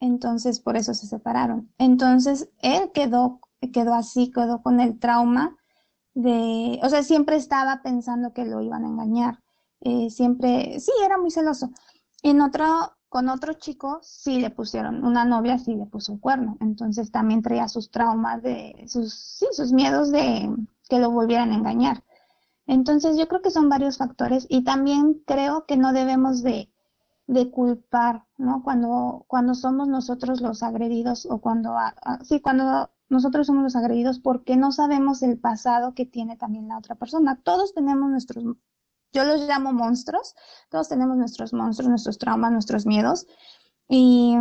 Entonces, 0.00 0.60
por 0.60 0.76
eso 0.76 0.94
se 0.94 1.06
separaron. 1.06 1.72
Entonces, 1.78 2.50
él 2.62 2.90
quedó, 2.92 3.40
quedó 3.72 3.94
así, 3.94 4.30
quedó 4.30 4.62
con 4.62 4.80
el 4.80 4.98
trauma 4.98 5.56
de, 6.14 6.80
o 6.82 6.88
sea, 6.88 7.02
siempre 7.02 7.36
estaba 7.36 7.82
pensando 7.82 8.32
que 8.32 8.44
lo 8.44 8.60
iban 8.62 8.84
a 8.84 8.88
engañar. 8.88 9.42
Eh, 9.80 10.10
siempre, 10.10 10.80
sí, 10.80 10.92
era 11.04 11.18
muy 11.18 11.30
celoso. 11.30 11.70
En 12.22 12.40
otro, 12.40 12.96
con 13.08 13.28
otro 13.28 13.54
chico 13.54 13.98
sí 14.02 14.40
le 14.40 14.50
pusieron, 14.50 15.04
una 15.04 15.24
novia 15.24 15.58
sí 15.58 15.74
le 15.74 15.86
puso 15.86 16.18
cuerno. 16.20 16.56
Entonces 16.60 17.10
también 17.10 17.42
traía 17.42 17.68
sus 17.68 17.90
traumas 17.90 18.42
de, 18.42 18.84
sus, 18.88 19.14
sí, 19.14 19.46
sus 19.52 19.72
miedos 19.72 20.10
de 20.10 20.50
que 20.90 20.98
lo 20.98 21.10
volvieran 21.10 21.52
a 21.52 21.56
engañar. 21.56 22.04
Entonces 22.66 23.16
yo 23.16 23.26
creo 23.28 23.40
que 23.40 23.50
son 23.50 23.70
varios 23.70 23.96
factores 23.96 24.46
y 24.50 24.64
también 24.64 25.22
creo 25.26 25.64
que 25.64 25.78
no 25.78 25.92
debemos 25.94 26.42
de, 26.42 26.70
de 27.26 27.50
culpar, 27.50 28.26
¿no? 28.36 28.62
Cuando, 28.62 29.24
cuando 29.28 29.54
somos 29.54 29.88
nosotros 29.88 30.40
los 30.40 30.62
agredidos 30.62 31.26
o 31.26 31.40
cuando, 31.40 31.74
sí, 32.22 32.40
cuando 32.40 32.90
nosotros 33.08 33.46
somos 33.46 33.62
los 33.62 33.76
agredidos 33.76 34.18
porque 34.18 34.56
no 34.56 34.72
sabemos 34.72 35.22
el 35.22 35.38
pasado 35.38 35.94
que 35.94 36.06
tiene 36.06 36.36
también 36.36 36.68
la 36.68 36.78
otra 36.78 36.96
persona. 36.96 37.40
Todos 37.42 37.72
tenemos 37.72 38.10
nuestros, 38.10 38.44
yo 39.12 39.24
los 39.24 39.48
llamo 39.48 39.72
monstruos, 39.72 40.34
todos 40.70 40.88
tenemos 40.88 41.16
nuestros 41.16 41.52
monstruos, 41.52 41.88
nuestros 41.88 42.18
traumas, 42.18 42.52
nuestros 42.52 42.86
miedos 42.86 43.26
y 43.88 44.36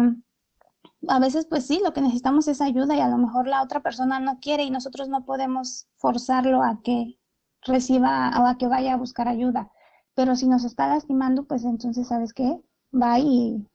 a 1.08 1.20
veces 1.20 1.46
pues 1.46 1.66
sí, 1.66 1.80
lo 1.84 1.94
que 1.94 2.02
necesitamos 2.02 2.48
es 2.48 2.62
ayuda 2.62 2.96
y 2.96 3.00
a 3.00 3.08
lo 3.08 3.18
mejor 3.18 3.48
la 3.48 3.64
otra 3.64 3.82
persona 3.82 4.20
no 4.20 4.40
quiere 4.40 4.64
y 4.64 4.72
nosotros 4.72 5.08
no 5.08 5.26
podemos 5.26 5.88
forzarlo 5.98 6.64
a 6.64 6.82
que 6.84 7.18
reciba 7.62 8.32
o 8.40 8.46
a 8.46 8.58
que 8.58 8.68
vaya 8.68 8.94
a 8.94 8.98
buscar 8.98 9.28
ayuda. 9.28 9.72
Pero 10.16 10.36
si 10.36 10.48
nos 10.48 10.66
está 10.66 10.88
lastimando, 10.88 11.46
pues 11.46 11.64
entonces, 11.64 12.08
¿sabes 12.08 12.34
qué? 12.34 12.60
Va 12.94 13.20
y 13.20 13.66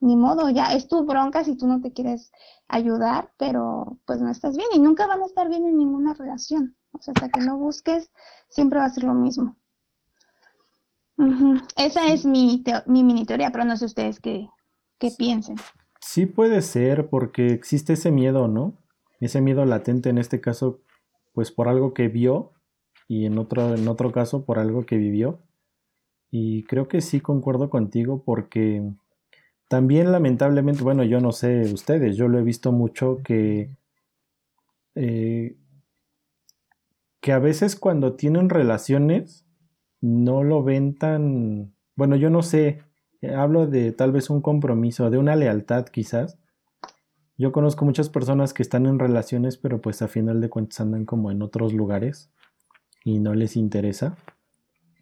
ni 0.00 0.16
modo, 0.16 0.48
ya 0.50 0.72
es 0.74 0.86
tu 0.86 1.04
bronca 1.04 1.42
si 1.42 1.56
tú 1.56 1.66
no 1.66 1.80
te 1.80 1.92
quieres 1.92 2.30
ayudar, 2.68 3.32
pero 3.36 3.98
pues 4.06 4.20
no 4.20 4.30
estás 4.30 4.56
bien 4.56 4.68
y 4.72 4.78
nunca 4.78 5.06
van 5.06 5.22
a 5.22 5.26
estar 5.26 5.48
bien 5.48 5.66
en 5.66 5.76
ninguna 5.76 6.14
relación. 6.14 6.76
O 6.92 7.02
sea, 7.02 7.12
hasta 7.16 7.28
que 7.28 7.40
no 7.40 7.58
busques, 7.58 8.10
siempre 8.48 8.78
va 8.78 8.84
a 8.84 8.90
ser 8.90 9.04
lo 9.04 9.14
mismo. 9.14 9.56
Esa 11.76 12.06
es 12.06 12.24
mi, 12.24 12.62
mi 12.86 13.02
mini 13.02 13.24
teoría, 13.24 13.50
pero 13.50 13.64
no 13.64 13.76
sé 13.76 13.86
ustedes 13.86 14.20
qué, 14.20 14.48
qué 14.98 15.10
piensen. 15.18 15.56
Sí 16.00 16.26
puede 16.26 16.62
ser 16.62 17.08
porque 17.08 17.48
existe 17.48 17.94
ese 17.94 18.10
miedo, 18.10 18.48
¿no? 18.48 18.74
Ese 19.20 19.40
miedo 19.40 19.64
latente 19.64 20.10
en 20.10 20.18
este 20.18 20.40
caso, 20.40 20.80
pues 21.32 21.50
por 21.50 21.68
algo 21.68 21.92
que 21.94 22.08
vio 22.08 22.52
y 23.08 23.26
en 23.26 23.38
otro, 23.38 23.74
en 23.74 23.88
otro 23.88 24.12
caso 24.12 24.44
por 24.44 24.58
algo 24.58 24.86
que 24.86 24.96
vivió. 24.96 25.40
Y 26.30 26.64
creo 26.64 26.88
que 26.88 27.00
sí 27.00 27.20
concuerdo 27.20 27.70
contigo 27.70 28.22
porque 28.24 28.82
también 29.68 30.12
lamentablemente, 30.12 30.82
bueno, 30.82 31.04
yo 31.04 31.20
no 31.20 31.32
sé 31.32 31.72
ustedes, 31.72 32.16
yo 32.16 32.28
lo 32.28 32.38
he 32.38 32.42
visto 32.42 32.72
mucho 32.72 33.18
que, 33.24 33.76
eh, 34.94 35.56
que 37.20 37.32
a 37.32 37.38
veces 37.38 37.76
cuando 37.76 38.14
tienen 38.14 38.48
relaciones 38.48 39.46
no 40.00 40.42
lo 40.42 40.62
ven 40.62 40.96
tan, 40.96 41.74
bueno, 41.96 42.16
yo 42.16 42.30
no 42.30 42.42
sé, 42.42 42.82
hablo 43.22 43.66
de 43.66 43.92
tal 43.92 44.12
vez 44.12 44.30
un 44.30 44.40
compromiso, 44.40 45.10
de 45.10 45.18
una 45.18 45.36
lealtad 45.36 45.86
quizás. 45.86 46.38
Yo 47.36 47.52
conozco 47.52 47.84
muchas 47.84 48.08
personas 48.08 48.52
que 48.52 48.62
están 48.62 48.86
en 48.86 48.98
relaciones, 48.98 49.56
pero 49.56 49.80
pues 49.80 50.02
a 50.02 50.08
final 50.08 50.40
de 50.40 50.48
cuentas 50.48 50.80
andan 50.80 51.04
como 51.04 51.30
en 51.30 51.42
otros 51.42 51.72
lugares 51.72 52.30
y 53.04 53.18
no 53.18 53.34
les 53.34 53.56
interesa. 53.56 54.16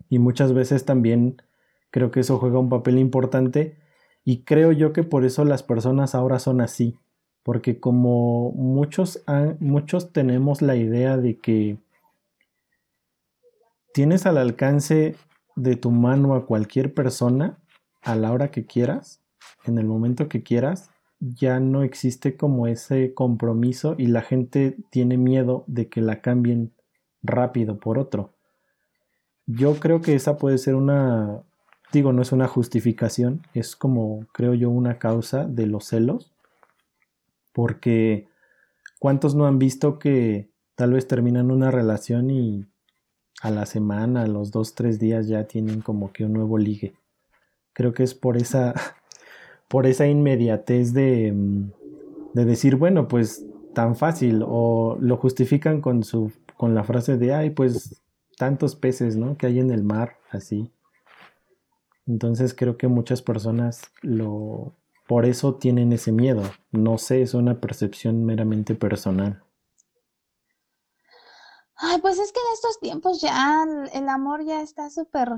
Y 0.09 0.19
muchas 0.19 0.53
veces 0.53 0.85
también 0.85 1.43
creo 1.91 2.11
que 2.11 2.21
eso 2.21 2.39
juega 2.39 2.59
un 2.59 2.69
papel 2.69 2.99
importante 2.99 3.77
y 4.25 4.43
creo 4.43 4.73
yo 4.73 4.93
que 4.93 5.03
por 5.03 5.25
eso 5.25 5.45
las 5.45 5.63
personas 5.63 6.15
ahora 6.15 6.39
son 6.39 6.61
así. 6.61 6.99
Porque 7.43 7.79
como 7.79 8.51
muchos, 8.53 9.23
muchos 9.61 10.13
tenemos 10.13 10.63
la 10.63 10.77
idea 10.77 11.17
de 11.17 11.39
que 11.39 11.79
tienes 13.95 14.27
al 14.27 14.37
alcance 14.37 15.17
de 15.55 15.77
tu 15.77 15.91
mano 15.91 16.35
a 16.35 16.45
cualquier 16.45 16.93
persona 16.93 17.59
a 18.07 18.15
la 18.15 18.31
hora 18.33 18.53
que 18.53 18.65
quieras, 18.65 19.21
en 19.65 19.79
el 19.79 19.87
momento 19.87 20.29
que 20.29 20.45
quieras, 20.45 20.91
ya 21.19 21.59
no 21.59 21.83
existe 21.83 22.37
como 22.37 22.69
ese 22.69 23.15
compromiso 23.15 23.97
y 23.99 24.07
la 24.07 24.23
gente 24.23 24.77
tiene 24.91 25.17
miedo 25.17 25.65
de 25.67 25.89
que 25.89 26.01
la 26.01 26.21
cambien 26.21 26.73
rápido 27.23 27.79
por 27.81 27.99
otro. 27.99 28.33
Yo 29.47 29.81
creo 29.81 30.03
que 30.03 30.15
esa 30.15 30.39
puede 30.39 30.59
ser 30.59 30.77
una, 30.77 31.43
digo, 31.93 32.13
no 32.13 32.23
es 32.23 32.31
una 32.31 32.47
justificación, 32.47 33.43
es 33.55 33.75
como, 33.75 34.25
creo 34.33 34.55
yo, 34.55 34.71
una 34.71 35.01
causa 35.01 35.45
de 35.45 35.67
los 35.67 35.87
celos, 35.87 36.33
porque 37.53 38.29
¿cuántos 39.01 39.35
no 39.35 39.47
han 39.47 39.59
visto 39.59 39.99
que 39.99 40.49
tal 40.77 40.93
vez 40.93 41.09
terminan 41.09 41.51
una 41.51 41.73
relación 41.73 42.31
y 42.31 42.67
a 43.43 43.51
la 43.51 43.67
semana, 43.67 44.23
a 44.23 44.29
los 44.29 44.53
dos, 44.53 44.77
tres 44.77 45.01
días 45.01 45.27
ya 45.27 45.49
tienen 45.49 45.81
como 45.81 46.13
que 46.13 46.25
un 46.25 46.35
nuevo 46.35 46.57
ligue? 46.57 46.95
Creo 47.77 47.93
que 47.93 48.03
es 48.03 48.15
por 48.15 48.37
esa, 48.39 48.75
por 49.69 49.87
esa 49.87 50.09
inmediatez 50.09 50.95
de, 50.95 51.33
de 52.33 52.45
decir, 52.45 52.77
bueno, 52.77 53.07
pues 53.07 53.45
tan 53.75 53.95
fácil, 53.95 54.43
o 54.45 54.97
lo 54.99 55.19
justifican 55.19 55.81
con 55.83 56.03
su 56.03 56.33
con 56.57 56.75
la 56.75 56.85
frase 56.85 57.19
de, 57.19 57.35
ay, 57.35 57.51
pues 57.51 58.03
tantos 58.39 58.77
peces, 58.77 59.17
¿no? 59.17 59.37
Que 59.37 59.47
hay 59.47 59.61
en 59.61 59.71
el 59.71 59.83
mar, 59.83 60.17
así. 60.31 60.73
Entonces 62.07 62.55
creo 62.55 62.79
que 62.79 62.89
muchas 62.89 63.21
personas 63.21 63.83
lo, 64.01 64.73
por 65.07 65.27
eso 65.27 65.57
tienen 65.57 65.93
ese 65.93 66.13
miedo. 66.13 66.43
No 66.71 66.99
sé, 66.99 67.23
es 67.23 67.35
una 67.35 67.61
percepción 67.61 68.25
meramente 68.25 68.75
personal. 68.75 69.43
Ay, 71.77 72.01
pues 72.01 72.19
es 72.19 72.33
que 72.33 72.41
en 72.41 72.55
estos 72.55 72.81
tiempos 72.81 73.21
ya 73.21 73.65
el 73.93 74.09
amor 74.09 74.45
ya 74.45 74.63
está 74.63 74.89
súper 74.89 75.29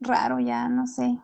raro, 0.00 0.40
ya 0.40 0.68
no 0.68 0.86
sé 0.86 1.18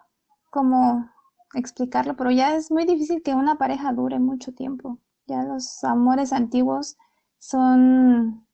cómo 0.50 1.10
explicarlo, 1.54 2.16
pero 2.16 2.30
ya 2.30 2.54
es 2.54 2.70
muy 2.70 2.84
difícil 2.84 3.22
que 3.22 3.34
una 3.34 3.56
pareja 3.56 3.92
dure 3.92 4.18
mucho 4.18 4.52
tiempo. 4.52 4.98
Ya 5.26 5.42
los 5.42 5.84
amores 5.84 6.32
antiguos 6.32 6.96
son 7.38 8.46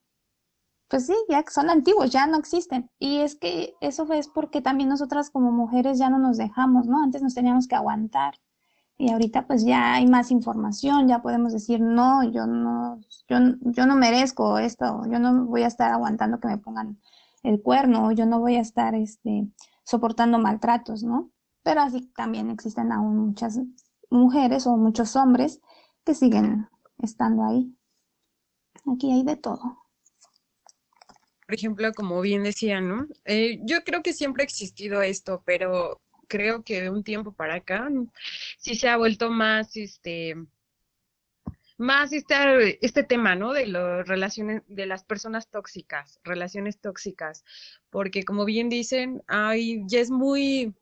pues 0.89 1.07
sí, 1.07 1.15
ya 1.29 1.45
son 1.49 1.71
antiguos, 1.71 2.11
ya 2.11 2.27
no 2.27 2.39
existen. 2.39 2.91
Y 2.99 3.19
es 3.19 3.35
que 3.37 3.75
eso 3.81 4.11
es 4.13 4.29
porque 4.29 4.61
también 4.63 4.89
nosotras 4.89 5.31
como 5.31 5.51
mujeres 5.53 5.99
ya 5.99 6.11
no 6.11 6.19
nos 6.19 6.37
dejamos, 6.37 6.87
¿no? 6.87 7.03
Antes 7.03 7.23
nos 7.23 7.35
teníamos 7.35 7.67
que 7.67 7.75
aguantar. 7.75 8.35
Y 8.99 9.13
ahorita 9.13 9.47
pues 9.47 9.65
ya 9.65 9.95
hay 9.95 10.07
más 10.07 10.31
información, 10.31 11.09
ya 11.09 11.21
podemos 11.21 11.53
decir, 11.53 11.81
no, 11.81 12.23
yo 12.25 12.47
no, 12.47 13.01
yo, 13.29 13.39
yo 13.61 13.87
no 13.87 13.97
merezco 13.97 14.59
esto, 14.59 15.03
yo 15.11 15.19
no 15.19 15.45
voy 15.47 15.65
a 15.65 15.67
estar 15.67 15.91
aguantando 15.93 16.41
que 16.41 16.49
me 16.49 16.59
pongan 16.59 16.99
el 17.43 17.61
cuerno, 17.63 18.13
yo 18.13 18.25
no 18.27 18.41
voy 18.41 18.57
a 18.57 18.61
estar 18.61 18.95
este, 18.95 19.49
soportando 19.87 20.39
maltratos, 20.39 21.03
¿no? 21.03 21.31
Pero 21.63 21.81
así 21.81 22.13
también 22.15 22.51
existen 22.51 22.93
aún 22.93 23.17
muchas 23.17 23.59
mujeres 24.11 24.67
o 24.67 24.77
muchos 24.77 25.17
hombres 25.17 25.63
que 26.05 26.15
siguen 26.15 26.69
estando 26.99 27.45
ahí. 27.45 27.75
Aquí 28.93 29.11
hay 29.11 29.25
de 29.25 29.37
todo 29.37 29.87
por 31.47 31.55
ejemplo, 31.55 31.93
como 31.95 32.21
bien 32.21 32.43
decía, 32.43 32.81
¿no? 32.81 33.07
Eh, 33.25 33.61
yo 33.63 33.85
creo 33.85 34.03
que 34.03 34.13
siempre 34.13 34.43
ha 34.43 34.45
existido 34.45 35.01
esto, 35.01 35.43
pero 35.47 36.01
creo 36.27 36.65
que 36.65 36.83
de 36.83 36.91
un 36.91 37.05
tiempo 37.05 37.33
para 37.33 37.55
acá 37.55 37.89
sí 38.59 38.75
se 38.75 38.89
ha 38.89 38.97
vuelto 38.97 39.31
más, 39.31 39.77
este, 39.77 40.35
más 41.79 42.13
este, 42.13 42.85
este 42.85 43.03
tema, 43.03 43.35
¿no? 43.35 43.53
De 43.53 43.67
las 43.67 44.07
relaciones, 44.07 44.63
de 44.67 44.87
las 44.87 45.05
personas 45.05 45.49
tóxicas, 45.49 46.21
relaciones 46.25 46.81
tóxicas, 46.81 47.45
porque 47.91 48.25
como 48.25 48.45
bien 48.45 48.69
dicen, 48.69 49.23
ay, 49.27 49.83
ya 49.87 50.01
es 50.01 50.11
muy 50.11 50.75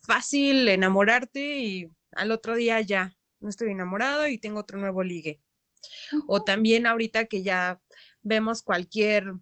fácil 0.00 0.68
enamorarte 0.68 1.58
y 1.58 1.90
al 2.12 2.30
otro 2.30 2.54
día 2.56 2.80
ya 2.80 3.16
no 3.40 3.48
estoy 3.48 3.70
enamorado 3.70 4.26
y 4.28 4.38
tengo 4.38 4.60
otro 4.60 4.78
nuevo 4.78 5.02
ligue. 5.02 5.40
O 6.26 6.42
también 6.42 6.86
ahorita 6.86 7.26
que 7.26 7.42
ya 7.42 7.80
vemos 8.22 8.62
cualquier 8.62 9.32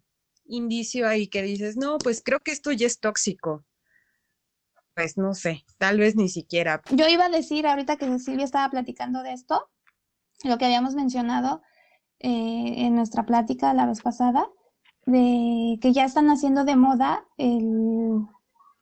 indicio 0.46 1.08
ahí 1.08 1.28
que 1.28 1.42
dices, 1.42 1.76
no, 1.76 1.98
pues 1.98 2.22
creo 2.24 2.40
que 2.40 2.52
esto 2.52 2.72
ya 2.72 2.86
es 2.86 3.00
tóxico. 3.00 3.64
Pues 4.94 5.16
no 5.16 5.34
sé, 5.34 5.64
tal 5.78 5.98
vez 5.98 6.14
ni 6.14 6.28
siquiera. 6.28 6.80
Yo 6.90 7.08
iba 7.08 7.26
a 7.26 7.30
decir 7.30 7.66
ahorita 7.66 7.96
que 7.96 8.18
Silvia 8.18 8.44
estaba 8.44 8.70
platicando 8.70 9.22
de 9.22 9.32
esto, 9.32 9.68
lo 10.44 10.58
que 10.58 10.66
habíamos 10.66 10.94
mencionado 10.94 11.62
eh, 12.20 12.74
en 12.86 12.94
nuestra 12.94 13.26
plática 13.26 13.74
la 13.74 13.86
vez 13.86 14.02
pasada, 14.02 14.48
de 15.06 15.78
que 15.80 15.92
ya 15.92 16.04
están 16.04 16.30
haciendo 16.30 16.64
de 16.64 16.76
moda 16.76 17.26
el, 17.36 18.26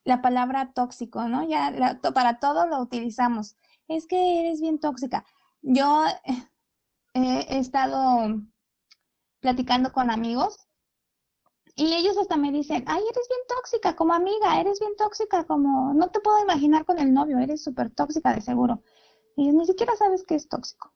la 0.04 0.22
palabra 0.22 0.72
tóxico, 0.72 1.28
¿no? 1.28 1.48
Ya 1.48 1.98
para 2.14 2.38
todo 2.38 2.66
lo 2.66 2.80
utilizamos. 2.80 3.56
Es 3.88 4.06
que 4.06 4.40
eres 4.40 4.60
bien 4.60 4.78
tóxica. 4.78 5.24
Yo 5.62 6.04
he 7.14 7.58
estado 7.58 8.40
platicando 9.40 9.92
con 9.92 10.10
amigos 10.10 10.68
y 11.74 11.94
ellos 11.94 12.18
hasta 12.18 12.36
me 12.36 12.52
dicen, 12.52 12.84
ay, 12.86 13.02
eres 13.02 13.28
bien 13.28 13.40
tóxica 13.48 13.96
como 13.96 14.12
amiga, 14.12 14.60
eres 14.60 14.78
bien 14.78 14.94
tóxica 14.96 15.44
como, 15.44 15.94
no 15.94 16.10
te 16.10 16.20
puedo 16.20 16.38
imaginar 16.42 16.84
con 16.84 16.98
el 16.98 17.14
novio, 17.14 17.38
eres 17.38 17.64
súper 17.64 17.90
tóxica 17.90 18.34
de 18.34 18.42
seguro. 18.42 18.82
Y 19.36 19.50
ni 19.52 19.66
siquiera 19.66 19.96
sabes 19.96 20.24
que 20.24 20.34
es 20.34 20.48
tóxico, 20.48 20.92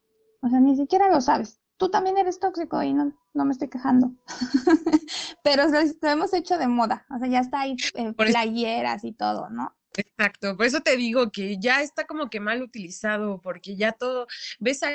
o 0.47 0.49
sea, 0.49 0.61
ni 0.61 0.77
siquiera 0.77 1.11
lo 1.11 1.21
sabes. 1.21 1.61
Tú 1.77 1.91
también 1.91 2.17
eres 2.17 2.39
tóxico 2.39 2.83
y 2.83 2.95
no, 2.95 3.13
no 3.35 3.45
me 3.45 3.53
estoy 3.53 3.69
quejando. 3.69 4.13
Pero 5.43 5.65
lo, 5.69 5.81
hemos 6.09 6.33
hecho 6.33 6.57
de 6.57 6.69
moda, 6.69 7.05
o 7.11 7.19
sea, 7.19 7.29
ya 7.29 7.41
está 7.41 7.63
ahí 7.63 7.77
eh, 7.95 8.13
playeras 8.13 9.05
y 9.05 9.13
todo, 9.13 9.51
¿no? 9.51 9.77
Exacto, 9.97 10.57
por 10.57 10.67
eso 10.67 10.81
te 10.81 10.97
digo 10.97 11.31
que 11.33 11.59
ya 11.59 11.83
está 11.83 12.07
como 12.07 12.31
que 12.31 12.39
mal 12.39 12.63
utilizado, 12.63 13.41
porque 13.41 13.77
ya 13.77 13.93
todo, 13.93 14.27
ves 14.59 14.83
a 14.83 14.91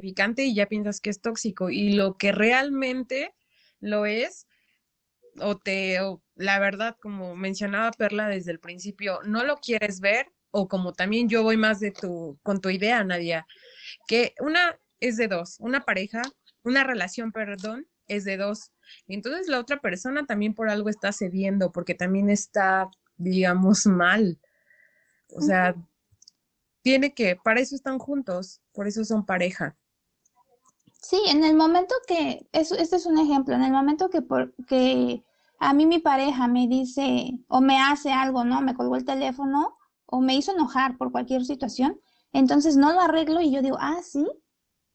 picante 0.00 0.44
y 0.44 0.54
ya 0.54 0.66
piensas 0.66 1.00
que 1.00 1.10
es 1.10 1.20
tóxico, 1.20 1.70
y 1.70 1.92
lo 1.92 2.16
que 2.16 2.32
realmente 2.32 3.34
lo 3.80 4.06
es, 4.06 4.46
o 5.40 5.56
te, 5.56 5.98
la 6.34 6.58
verdad, 6.58 6.96
como 7.00 7.36
mencionaba 7.36 7.92
Perla 7.92 8.28
desde 8.28 8.50
el 8.50 8.60
principio, 8.60 9.20
no 9.24 9.44
lo 9.44 9.56
quieres 9.56 10.00
ver, 10.00 10.32
o 10.50 10.68
como 10.68 10.92
también 10.92 11.28
yo 11.28 11.42
voy 11.42 11.56
más 11.56 11.80
de 11.80 11.92
tu, 11.92 12.38
con 12.42 12.60
tu 12.60 12.70
idea, 12.70 13.02
Nadia, 13.04 13.46
que 14.06 14.34
una 14.40 14.78
es 15.00 15.16
de 15.16 15.28
dos, 15.28 15.56
una 15.60 15.84
pareja, 15.84 16.22
una 16.62 16.84
relación, 16.84 17.32
perdón, 17.32 17.86
es 18.06 18.24
de 18.24 18.36
dos. 18.36 18.72
Entonces 19.06 19.48
la 19.48 19.58
otra 19.58 19.80
persona 19.80 20.26
también 20.26 20.54
por 20.54 20.68
algo 20.68 20.88
está 20.88 21.12
cediendo, 21.12 21.72
porque 21.72 21.94
también 21.94 22.30
está, 22.30 22.88
digamos, 23.16 23.86
mal. 23.86 24.38
O 25.34 25.40
sea, 25.40 25.74
tiene 26.82 27.14
que, 27.14 27.36
para 27.36 27.60
eso 27.60 27.74
están 27.74 27.98
juntos, 27.98 28.60
por 28.72 28.86
eso 28.86 29.04
son 29.04 29.24
pareja. 29.24 29.76
Sí, 31.00 31.20
en 31.28 31.44
el 31.44 31.54
momento 31.54 31.94
que, 32.06 32.46
eso, 32.52 32.76
este 32.76 32.96
es 32.96 33.06
un 33.06 33.18
ejemplo, 33.18 33.54
en 33.54 33.62
el 33.62 33.72
momento 33.72 34.08
que, 34.08 34.22
por, 34.22 34.54
que 34.66 35.22
a 35.58 35.74
mí 35.74 35.86
mi 35.86 35.98
pareja 35.98 36.48
me 36.48 36.66
dice 36.66 37.30
o 37.48 37.60
me 37.60 37.78
hace 37.78 38.12
algo, 38.12 38.44
¿no? 38.44 38.60
Me 38.62 38.74
colgó 38.74 38.96
el 38.96 39.04
teléfono 39.04 39.76
o 40.06 40.20
me 40.20 40.34
hizo 40.34 40.52
enojar 40.52 40.96
por 40.96 41.12
cualquier 41.12 41.44
situación, 41.44 42.00
entonces 42.34 42.76
no 42.76 42.92
lo 42.92 43.00
arreglo 43.00 43.40
y 43.40 43.50
yo 43.50 43.62
digo, 43.62 43.78
ah, 43.80 44.00
sí, 44.02 44.26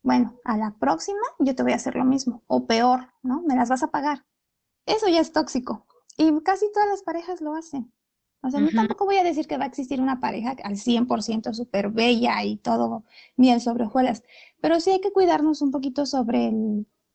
bueno, 0.03 0.39
a 0.45 0.57
la 0.57 0.75
próxima 0.77 1.19
yo 1.39 1.55
te 1.55 1.63
voy 1.63 1.71
a 1.71 1.77
hacer 1.77 1.95
lo 1.95 2.05
mismo 2.05 2.43
o 2.47 2.67
peor, 2.67 3.07
¿no? 3.23 3.41
Me 3.41 3.55
las 3.55 3.69
vas 3.69 3.81
a 3.83 3.91
pagar. 3.91 4.25
Eso 4.85 5.07
ya 5.07 5.19
es 5.19 5.33
tóxico 5.33 5.87
y 6.17 6.41
casi 6.43 6.71
todas 6.71 6.89
las 6.89 7.01
parejas 7.01 7.41
lo 7.41 7.55
hacen. 7.55 7.91
O 8.41 8.49
sea, 8.49 8.61
yo 8.61 8.69
tampoco 8.73 9.05
voy 9.05 9.17
a 9.17 9.23
decir 9.23 9.47
que 9.47 9.57
va 9.57 9.65
a 9.65 9.67
existir 9.67 9.99
una 9.99 10.21
pareja 10.21 10.55
al 10.63 10.77
100% 10.77 11.53
súper 11.53 11.89
bella 11.89 12.41
y 12.43 12.55
todo 12.57 13.03
miel 13.35 13.59
sobre 13.59 13.85
hojuelas, 13.85 14.23
pero 14.61 14.79
sí 14.79 14.91
hay 14.91 15.01
que 15.01 15.11
cuidarnos 15.11 15.61
un 15.61 15.71
poquito 15.71 16.05
sobre 16.05 16.53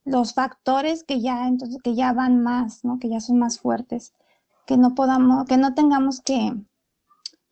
los 0.04 0.34
factores 0.34 1.02
que 1.02 1.22
ya, 1.22 1.48
entonces, 1.48 1.80
que 1.82 1.94
ya 1.94 2.12
van 2.12 2.42
más, 2.42 2.84
¿no? 2.84 2.98
Que 2.98 3.08
ya 3.08 3.20
son 3.20 3.38
más 3.38 3.58
fuertes, 3.58 4.12
que 4.66 4.76
no 4.76 4.94
podamos, 4.94 5.46
que 5.46 5.56
no 5.56 5.74
tengamos 5.74 6.20
que 6.20 6.52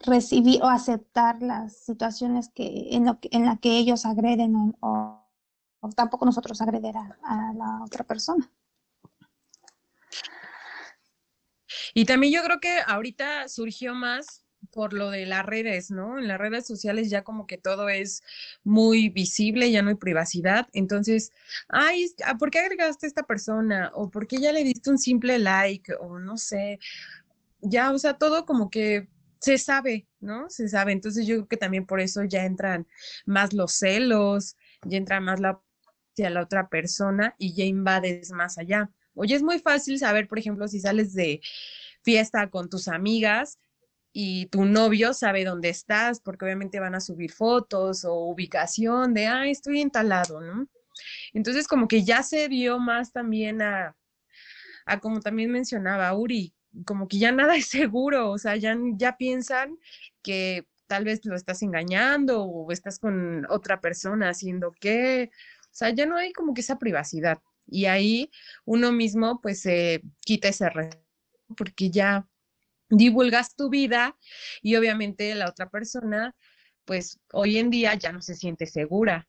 recibir 0.05 0.63
o 0.63 0.69
aceptar 0.69 1.43
las 1.43 1.77
situaciones 1.77 2.51
que 2.55 2.89
en, 2.91 3.07
lo 3.07 3.19
en 3.31 3.47
la 3.47 3.57
que 3.57 3.79
ellos 3.79 4.07
agreden 4.07 4.75
o, 4.81 5.19
tampoco 5.97 6.25
nosotros 6.25 6.61
agreder 6.61 6.95
a 6.97 7.53
la 7.55 7.83
otra 7.85 8.05
persona. 8.05 8.51
Y 11.95 12.05
también 12.05 12.33
yo 12.33 12.43
creo 12.43 12.61
que 12.61 12.79
ahorita 12.87 13.49
surgió 13.49 13.95
más 13.95 14.45
por 14.71 14.93
lo 14.93 15.11
de 15.11 15.27
las 15.27 15.45
redes, 15.45 15.91
¿no? 15.91 16.19
En 16.19 16.29
las 16.29 16.39
redes 16.39 16.67
sociales 16.67 17.11
ya 17.11 17.25
como 17.25 17.47
que 17.47 17.59
todo 17.59 17.89
es 17.89 18.23
muy 18.63 19.09
visible, 19.09 19.71
ya 19.71 19.83
no 19.83 19.91
hay 19.91 19.97
privacidad. 19.97 20.69
Entonces, 20.73 21.33
ay, 21.69 22.15
ah, 22.25 22.37
¿por 22.39 22.51
qué 22.51 22.61
agregaste 22.61 23.07
a 23.07 23.09
esta 23.09 23.25
persona? 23.25 23.91
O 23.95 24.11
¿por 24.11 24.27
qué 24.27 24.39
ya 24.39 24.53
le 24.53 24.65
diste 24.65 24.91
un 24.91 24.99
simple 24.99 25.39
like? 25.39 25.93
O 25.95 26.19
no 26.19 26.37
sé. 26.39 26.79
Ya, 27.61 27.93
o 27.93 27.99
sea, 27.99 28.15
todo 28.15 28.47
como 28.47 28.71
que 28.71 29.09
se 29.43 29.59
sabe, 29.59 30.07
¿no? 30.21 30.49
Se 30.49 30.69
sabe. 30.69 30.93
Entonces 30.93 31.27
yo 31.27 31.35
creo 31.35 31.49
que 31.49 31.57
también 31.57 31.85
por 31.85 32.01
eso 32.01 32.23
ya 32.23 32.45
entran 32.45 32.87
más 33.27 33.53
los 33.53 33.73
celos, 33.73 34.57
ya 34.85 34.97
entra 34.97 35.21
más 35.21 35.41
la 35.41 35.61
hacia 36.13 36.31
la 36.31 36.43
otra 36.43 36.69
persona 36.69 37.35
y 37.39 37.55
ya 37.55 37.65
invades 37.65 38.33
más 38.33 38.59
allá. 38.59 38.91
Oye, 39.15 39.35
es 39.35 39.43
muy 39.43 39.59
fácil 39.59 39.99
saber, 39.99 40.29
por 40.29 40.39
ejemplo, 40.39 40.69
si 40.69 40.81
sales 40.81 41.15
de 41.15 41.41
fiesta 42.03 42.51
con 42.51 42.69
tus 42.69 42.89
amigas 42.89 43.59
y 44.13 44.47
tu 44.47 44.65
novio 44.65 45.15
sabe 45.15 45.45
dónde 45.45 45.71
estás, 45.71 46.21
porque 46.21 46.45
obviamente 46.45 46.81
van 46.81 46.95
a 46.95 47.01
subir 47.01 47.33
fotos 47.33 48.05
o 48.05 48.15
ubicación 48.15 49.15
de, 49.15 49.27
ah, 49.27 49.47
estoy 49.47 49.81
entalado, 49.81 50.41
¿no? 50.41 50.69
Entonces, 51.33 51.67
como 51.67 51.89
que 51.89 52.05
ya 52.05 52.23
se 52.23 52.49
dio 52.49 52.79
más 52.79 53.13
también 53.13 53.63
a, 53.63 53.97
a 54.85 55.01
como 55.01 55.21
también 55.21 55.51
mencionaba 55.51 56.15
Uri, 56.15 56.55
como 56.85 57.09
que 57.09 57.19
ya 57.19 57.33
nada 57.33 57.57
es 57.57 57.67
seguro, 57.67 58.31
o 58.31 58.39
sea, 58.39 58.57
ya, 58.57 58.77
ya 58.97 59.17
piensan 59.17 59.79
que 60.23 60.67
tal 60.87 61.05
vez 61.05 61.25
lo 61.25 61.37
estás 61.37 61.63
engañando 61.63 62.45
o 62.45 62.71
estás 62.73 62.99
con 62.99 63.47
otra 63.51 63.81
persona 63.81 64.29
haciendo 64.31 64.73
qué, 64.79 65.31
o 65.65 65.75
sea, 65.75 65.91
ya 65.91 66.07
no 66.07 66.17
hay 66.17 66.33
como 66.33 66.55
que 66.55 66.61
esa 66.61 66.79
privacidad. 66.79 67.39
Y 67.67 67.87
ahí 67.87 68.31
uno 68.65 68.93
mismo 68.93 69.41
pues 69.41 69.63
se 69.63 70.03
quita 70.21 70.49
ese 70.49 70.69
respeto 70.69 71.03
porque 71.57 71.91
ya 71.91 72.27
divulgas 72.91 73.57
tu 73.57 73.71
vida 73.71 74.17
y 74.61 74.77
obviamente 74.77 75.35
la 75.35 75.49
otra 75.49 75.71
persona 75.71 76.35
pues 76.85 77.19
hoy 77.33 77.59
en 77.59 77.71
día 77.71 77.95
ya 77.95 78.13
no 78.13 78.21
se 78.21 78.35
siente 78.35 78.67
segura 78.67 79.29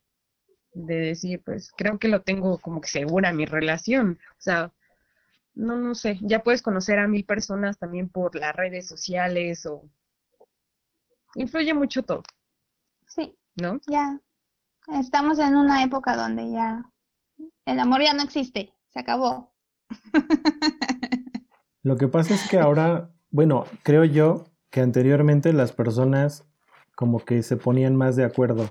de 0.73 0.95
decir 0.95 1.41
pues 1.45 1.71
creo 1.77 1.99
que 1.99 2.07
lo 2.07 2.21
tengo 2.21 2.57
como 2.59 2.81
que 2.81 2.89
segura 2.89 3.31
mi 3.31 3.45
relación. 3.45 4.19
O 4.31 4.41
sea, 4.41 4.73
no, 5.55 5.77
no 5.77 5.95
sé, 5.95 6.19
ya 6.21 6.43
puedes 6.43 6.61
conocer 6.61 6.99
a 6.99 7.07
mil 7.07 7.25
personas 7.25 7.77
también 7.77 8.09
por 8.09 8.35
las 8.35 8.55
redes 8.55 8.87
sociales 8.87 9.65
o 9.65 9.89
influye 11.35 11.73
mucho 11.73 12.03
todo. 12.03 12.23
Sí. 13.07 13.35
¿No? 13.55 13.79
Ya. 13.87 14.19
Estamos 14.87 15.39
en 15.39 15.55
una 15.55 15.83
época 15.83 16.15
donde 16.15 16.51
ya 16.51 16.89
el 17.65 17.79
amor 17.79 18.01
ya 18.01 18.13
no 18.13 18.23
existe, 18.23 18.73
se 18.89 18.99
acabó. 18.99 19.53
Lo 21.83 21.97
que 21.97 22.07
pasa 22.07 22.33
es 22.33 22.49
que 22.49 22.59
ahora, 22.59 23.11
bueno, 23.29 23.65
creo 23.83 24.05
yo 24.05 24.45
que 24.69 24.81
anteriormente 24.81 25.53
las 25.53 25.71
personas 25.71 26.45
como 26.95 27.19
que 27.19 27.43
se 27.43 27.57
ponían 27.57 27.95
más 27.95 28.15
de 28.15 28.23
acuerdo 28.23 28.69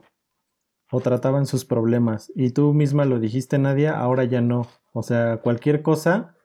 o 0.90 1.00
trataban 1.00 1.46
sus 1.46 1.64
problemas. 1.64 2.30
Y 2.34 2.50
tú 2.50 2.74
misma 2.74 3.04
lo 3.04 3.18
dijiste, 3.18 3.58
Nadia, 3.58 3.98
ahora 3.98 4.24
ya 4.24 4.40
no. 4.40 4.66
O 4.92 5.02
sea, 5.02 5.38
cualquier 5.38 5.82
cosa, 5.82 6.36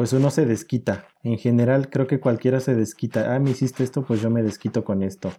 pues 0.00 0.14
uno 0.14 0.30
se 0.30 0.46
desquita. 0.46 1.04
En 1.22 1.36
general, 1.36 1.90
creo 1.90 2.06
que 2.06 2.20
cualquiera 2.20 2.60
se 2.60 2.74
desquita. 2.74 3.34
Ah, 3.34 3.38
me 3.38 3.50
hiciste 3.50 3.84
esto, 3.84 4.02
pues 4.02 4.22
yo 4.22 4.30
me 4.30 4.42
desquito 4.42 4.82
con 4.82 5.02
esto. 5.02 5.30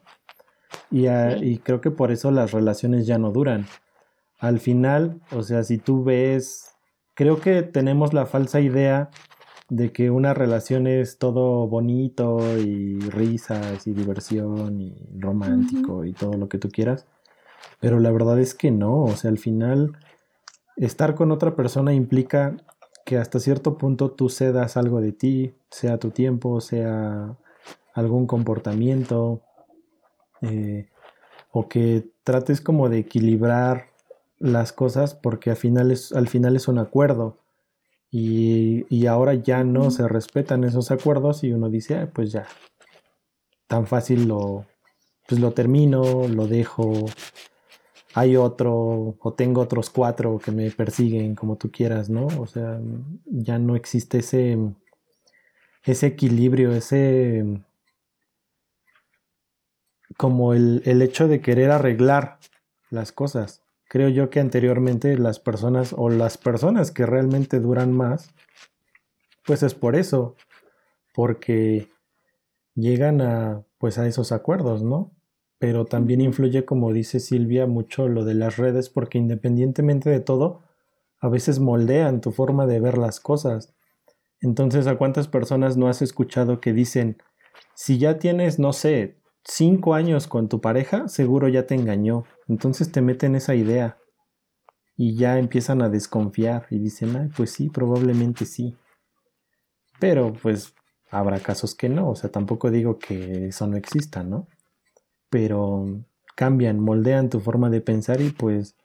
Y, 0.91 1.07
y 1.07 1.57
creo 1.57 1.81
que 1.81 1.89
por 1.89 2.11
eso 2.11 2.29
las 2.29 2.51
relaciones 2.51 3.07
ya 3.07 3.17
no 3.17 3.31
duran 3.31 3.65
al 4.37 4.59
final, 4.59 5.19
o 5.31 5.41
sea, 5.41 5.63
si 5.63 5.79
tú 5.79 6.03
ves, 6.03 6.75
creo 7.15 7.41
que 7.41 7.63
tenemos 7.63 8.13
la 8.13 8.27
falsa 8.27 8.61
idea 8.61 9.09
de 9.67 9.91
que 9.91 10.11
una 10.11 10.35
relación 10.35 10.85
es 10.85 11.17
todo 11.17 11.67
bonito 11.67 12.39
y 12.59 12.99
risas 12.99 13.87
y 13.87 13.93
diversión 13.93 14.79
y 14.79 14.95
romántico 15.17 16.05
y 16.05 16.13
todo 16.13 16.33
lo 16.33 16.49
que 16.49 16.59
tú 16.59 16.69
quieras, 16.69 17.07
pero 17.79 17.99
la 17.99 18.11
verdad 18.11 18.39
es 18.39 18.53
que 18.53 18.69
no, 18.69 19.05
o 19.05 19.15
sea, 19.15 19.31
al 19.31 19.39
final 19.39 19.97
estar 20.75 21.15
con 21.15 21.31
otra 21.31 21.55
persona 21.55 21.95
implica 21.95 22.57
que 23.05 23.17
hasta 23.17 23.39
cierto 23.39 23.77
punto 23.77 24.11
tú 24.11 24.29
cedas 24.29 24.77
algo 24.77 25.01
de 25.01 25.11
ti, 25.11 25.53
sea 25.69 25.97
tu 25.97 26.11
tiempo, 26.11 26.61
sea 26.61 27.37
algún 27.93 28.27
comportamiento, 28.27 29.41
eh, 30.41 30.89
o 31.51 31.67
que 31.67 32.09
trates 32.23 32.61
como 32.61 32.89
de 32.89 32.99
equilibrar 32.99 33.87
las 34.39 34.73
cosas 34.73 35.13
porque 35.13 35.51
al 35.51 35.57
final 35.57 35.91
es, 35.91 36.11
al 36.13 36.27
final 36.27 36.55
es 36.55 36.67
un 36.67 36.79
acuerdo 36.79 37.37
y, 38.09 39.05
ahora 39.07 39.33
ya 39.35 39.63
no 39.63 39.89
se 39.89 40.07
respetan 40.07 40.65
esos 40.65 40.91
acuerdos 40.91 41.43
y 41.43 41.53
uno 41.53 41.69
dice, 41.69 42.07
pues 42.07 42.31
ya, 42.31 42.45
tan 43.67 43.87
fácil 43.87 44.27
lo, 44.27 44.65
pues 45.27 45.39
lo 45.39 45.51
termino, 45.51 46.27
lo 46.27 46.47
dejo, 46.47 47.05
hay 48.13 48.35
otro 48.35 49.15
o 49.19 49.33
tengo 49.33 49.61
otros 49.61 49.89
cuatro 49.89 50.39
que 50.39 50.51
me 50.51 50.69
persiguen 50.71 51.35
como 51.35 51.57
tú 51.57 51.71
quieras, 51.71 52.09
¿no? 52.09 52.27
O 52.27 52.47
sea, 52.47 52.79
ya 53.25 53.59
no 53.59 53.75
existe 53.75 54.19
ese, 54.19 54.57
ese 55.83 56.07
equilibrio, 56.07 56.73
ese 56.73 57.45
como 60.17 60.53
el, 60.53 60.81
el 60.85 61.01
hecho 61.01 61.27
de 61.27 61.41
querer 61.41 61.71
arreglar 61.71 62.39
las 62.89 63.11
cosas 63.11 63.61
creo 63.91 64.07
yo 64.07 64.29
que 64.29 64.39
anteriormente 64.39 65.17
las 65.17 65.39
personas 65.39 65.93
o 65.97 66.09
las 66.09 66.37
personas 66.37 66.91
que 66.91 67.05
realmente 67.05 67.59
duran 67.59 67.91
más, 67.91 68.29
pues 69.45 69.63
es 69.63 69.73
por 69.73 69.97
eso, 69.97 70.37
porque 71.13 71.89
llegan 72.73 73.19
a 73.19 73.65
pues 73.79 73.97
a 73.97 74.07
esos 74.07 74.31
acuerdos, 74.31 74.81
¿no? 74.81 75.11
Pero 75.61 75.85
también 75.85 76.21
influye, 76.21 76.65
como 76.65 76.91
dice 76.91 77.19
Silvia, 77.19 77.67
mucho 77.67 78.07
lo 78.07 78.25
de 78.25 78.33
las 78.33 78.57
redes, 78.57 78.89
porque 78.89 79.19
independientemente 79.19 80.09
de 80.09 80.19
todo, 80.19 80.63
a 81.19 81.29
veces 81.29 81.59
moldean 81.59 82.19
tu 82.19 82.31
forma 82.31 82.65
de 82.65 82.79
ver 82.79 82.97
las 82.97 83.19
cosas. 83.19 83.75
Entonces, 84.39 84.87
¿a 84.87 84.97
cuántas 84.97 85.27
personas 85.27 85.77
no 85.77 85.87
has 85.87 86.01
escuchado 86.01 86.59
que 86.61 86.73
dicen, 86.73 87.21
si 87.75 87.99
ya 87.99 88.17
tienes, 88.17 88.57
no 88.57 88.73
sé, 88.73 89.21
cinco 89.43 89.93
años 89.93 90.25
con 90.25 90.49
tu 90.49 90.61
pareja, 90.61 91.07
seguro 91.07 91.47
ya 91.47 91.67
te 91.67 91.75
engañó. 91.75 92.23
Entonces 92.47 92.91
te 92.91 93.01
meten 93.01 93.35
esa 93.35 93.53
idea 93.53 93.99
y 94.97 95.15
ya 95.15 95.37
empiezan 95.37 95.83
a 95.83 95.89
desconfiar 95.89 96.65
y 96.71 96.79
dicen, 96.79 97.15
ay, 97.15 97.29
pues 97.37 97.51
sí, 97.51 97.69
probablemente 97.69 98.45
sí. 98.45 98.75
Pero 99.99 100.33
pues 100.33 100.73
habrá 101.11 101.39
casos 101.39 101.75
que 101.75 101.87
no, 101.87 102.09
o 102.09 102.15
sea, 102.15 102.31
tampoco 102.31 102.71
digo 102.71 102.97
que 102.97 103.49
eso 103.49 103.67
no 103.67 103.77
exista, 103.77 104.23
¿no? 104.23 104.47
Pero 105.31 105.87
cambian, 106.35 106.79
moldean 106.79 107.29
tu 107.29 107.39
forma 107.39 107.69
de 107.69 107.81
pensar 107.81 108.19
y 108.21 108.29
pues 108.31 108.75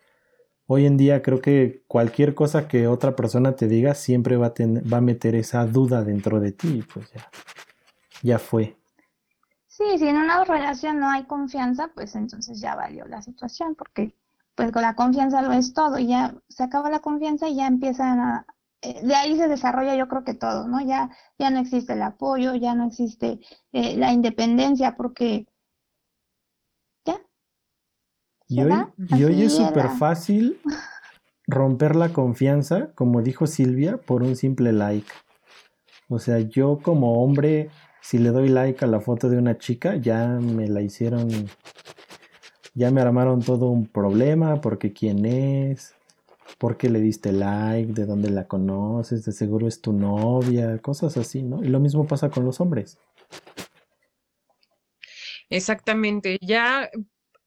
hoy 0.67 0.87
en 0.87 0.97
día 0.97 1.23
creo 1.23 1.41
que 1.41 1.83
cualquier 1.89 2.35
cosa 2.35 2.69
que 2.69 2.87
otra 2.87 3.17
persona 3.17 3.57
te 3.57 3.67
diga 3.67 3.95
siempre 3.95 4.37
va 4.37 4.47
a, 4.47 4.55
va 4.93 4.99
a 4.99 5.01
meter 5.01 5.35
esa 5.35 5.67
duda 5.67 6.05
dentro 6.05 6.39
de 6.39 6.53
ti, 6.53 6.85
pues 6.93 7.11
ya, 7.13 7.29
ya 8.23 8.39
fue. 8.39 8.77
Sí, 9.67 9.99
si 9.99 10.07
en 10.07 10.17
una 10.17 10.45
relación 10.45 11.01
no 11.01 11.11
hay 11.11 11.25
confianza, 11.25 11.91
pues 11.95 12.15
entonces 12.15 12.61
ya 12.61 12.77
valió 12.77 13.05
la 13.07 13.23
situación, 13.23 13.75
porque 13.75 14.15
pues 14.55 14.71
con 14.71 14.83
la 14.83 14.95
confianza 14.95 15.43
lo 15.43 15.53
es 15.53 15.75
todo, 15.75 15.99
y 15.99 16.07
ya 16.07 16.35
se 16.49 16.63
acaba 16.63 16.91
la 16.91 17.01
confianza 17.01 17.49
y 17.49 17.57
ya 17.57 17.67
empiezan 17.67 18.21
a, 18.21 18.47
eh, 18.83 19.01
de 19.03 19.15
ahí 19.15 19.37
se 19.37 19.49
desarrolla 19.49 19.97
yo 19.97 20.07
creo 20.09 20.23
que 20.23 20.35
todo, 20.35 20.69
¿no? 20.69 20.81
Ya, 20.81 21.11
ya 21.39 21.51
no 21.51 21.59
existe 21.59 21.95
el 21.95 22.03
apoyo, 22.03 22.55
ya 22.55 22.75
no 22.75 22.87
existe 22.87 23.41
eh, 23.73 23.97
la 23.97 24.13
independencia, 24.13 24.97
porque. 24.97 25.47
Y 28.49 28.63
hoy, 28.63 28.73
y 28.97 29.25
hoy 29.25 29.43
es 29.43 29.55
súper 29.55 29.89
fácil 29.91 30.61
romper 31.47 31.97
la 31.97 32.13
confianza, 32.13 32.91
como 32.95 33.23
dijo 33.23 33.47
Silvia, 33.47 33.99
por 33.99 34.23
un 34.23 34.37
simple 34.37 34.73
like. 34.73 35.11
O 36.09 36.19
sea, 36.19 36.39
yo 36.39 36.79
como 36.83 37.23
hombre 37.23 37.71
si 38.07 38.19
le 38.19 38.31
doy 38.31 38.49
like 38.49 38.85
a 38.85 38.89
la 38.89 39.01
foto 39.01 39.29
de 39.29 39.37
una 39.37 39.59
chica, 39.59 39.97
ya 39.97 40.29
me 40.29 40.69
la 40.69 40.81
hicieron, 40.81 41.29
ya 42.73 42.93
me 42.93 43.01
armaron 43.01 43.43
todo 43.43 43.69
un 43.69 43.89
problema, 43.89 44.61
porque 44.61 44.93
quién 44.93 45.27
es, 45.27 45.97
por 46.57 46.77
qué 46.77 46.89
le 46.89 47.01
diste 47.01 47.33
like, 47.33 47.93
de 47.93 48.07
dónde 48.07 48.31
la 48.31 48.47
conoces, 48.47 49.25
de 49.25 49.33
seguro 49.33 49.67
es 49.67 49.81
tu 49.81 49.93
novia, 49.93 50.79
cosas 50.79 51.17
así, 51.17 51.43
¿no? 51.43 51.65
Y 51.65 51.67
lo 51.67 51.81
mismo 51.81 52.07
pasa 52.07 52.31
con 52.31 52.45
los 52.45 52.61
hombres. 52.61 52.97
Exactamente, 55.51 56.39
ya 56.41 56.89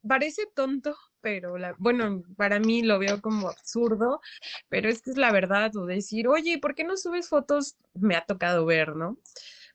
parece 0.08 0.48
tonto, 0.54 0.96
pero 1.22 1.58
la, 1.58 1.76
bueno, 1.78 2.24
para 2.38 2.60
mí 2.60 2.82
lo 2.82 3.00
veo 3.00 3.22
como 3.22 3.50
absurdo, 3.50 4.22
pero 4.70 4.90
es 4.90 5.02
que 5.02 5.12
es 5.12 5.18
la 5.18 5.32
verdad, 5.32 5.76
o 5.76 5.86
decir, 5.86 6.28
oye, 6.28 6.60
¿por 6.60 6.76
qué 6.76 6.84
no 6.84 6.98
subes 6.98 7.30
fotos? 7.30 7.78
Me 7.94 8.16
ha 8.16 8.26
tocado 8.26 8.66
ver, 8.66 8.96
¿no? 8.96 9.18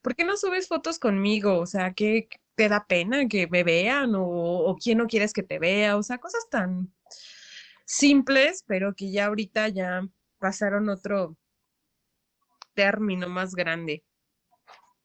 ¿por 0.05 0.15
qué 0.15 0.25
no 0.25 0.37
subes 0.37 0.69
fotos 0.69 0.99
conmigo? 0.99 1.59
O 1.59 1.67
sea, 1.67 1.95
¿qué 1.95 2.29
te 2.55 2.69
da 2.69 2.87
pena 2.87 3.27
que 3.27 3.49
me 3.49 3.65
vean 3.65 4.13
o, 4.15 4.77
quién 4.79 4.99
no 4.99 5.07
quieres 5.07 5.33
que 5.33 5.43
te 5.43 5.59
vea? 5.59 5.97
O 5.97 6.03
sea, 6.03 6.19
cosas 6.19 6.47
tan 6.51 6.93
simples, 7.87 8.65
pero 8.67 8.95
que 8.95 9.11
ya 9.11 9.27
ahorita 9.27 9.69
ya 9.69 10.07
pasaron 10.39 10.91
otro 10.91 11.39
término 12.75 13.31
más 13.31 13.55
grande. 13.55 14.05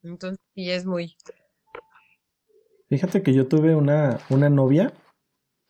Entonces, 0.02 0.38
sí 0.54 0.70
es 0.70 0.84
muy... 0.84 1.16
Fíjate 2.90 3.22
que 3.22 3.32
yo 3.32 3.48
tuve 3.48 3.74
una, 3.74 4.20
una 4.28 4.50
novia 4.50 4.92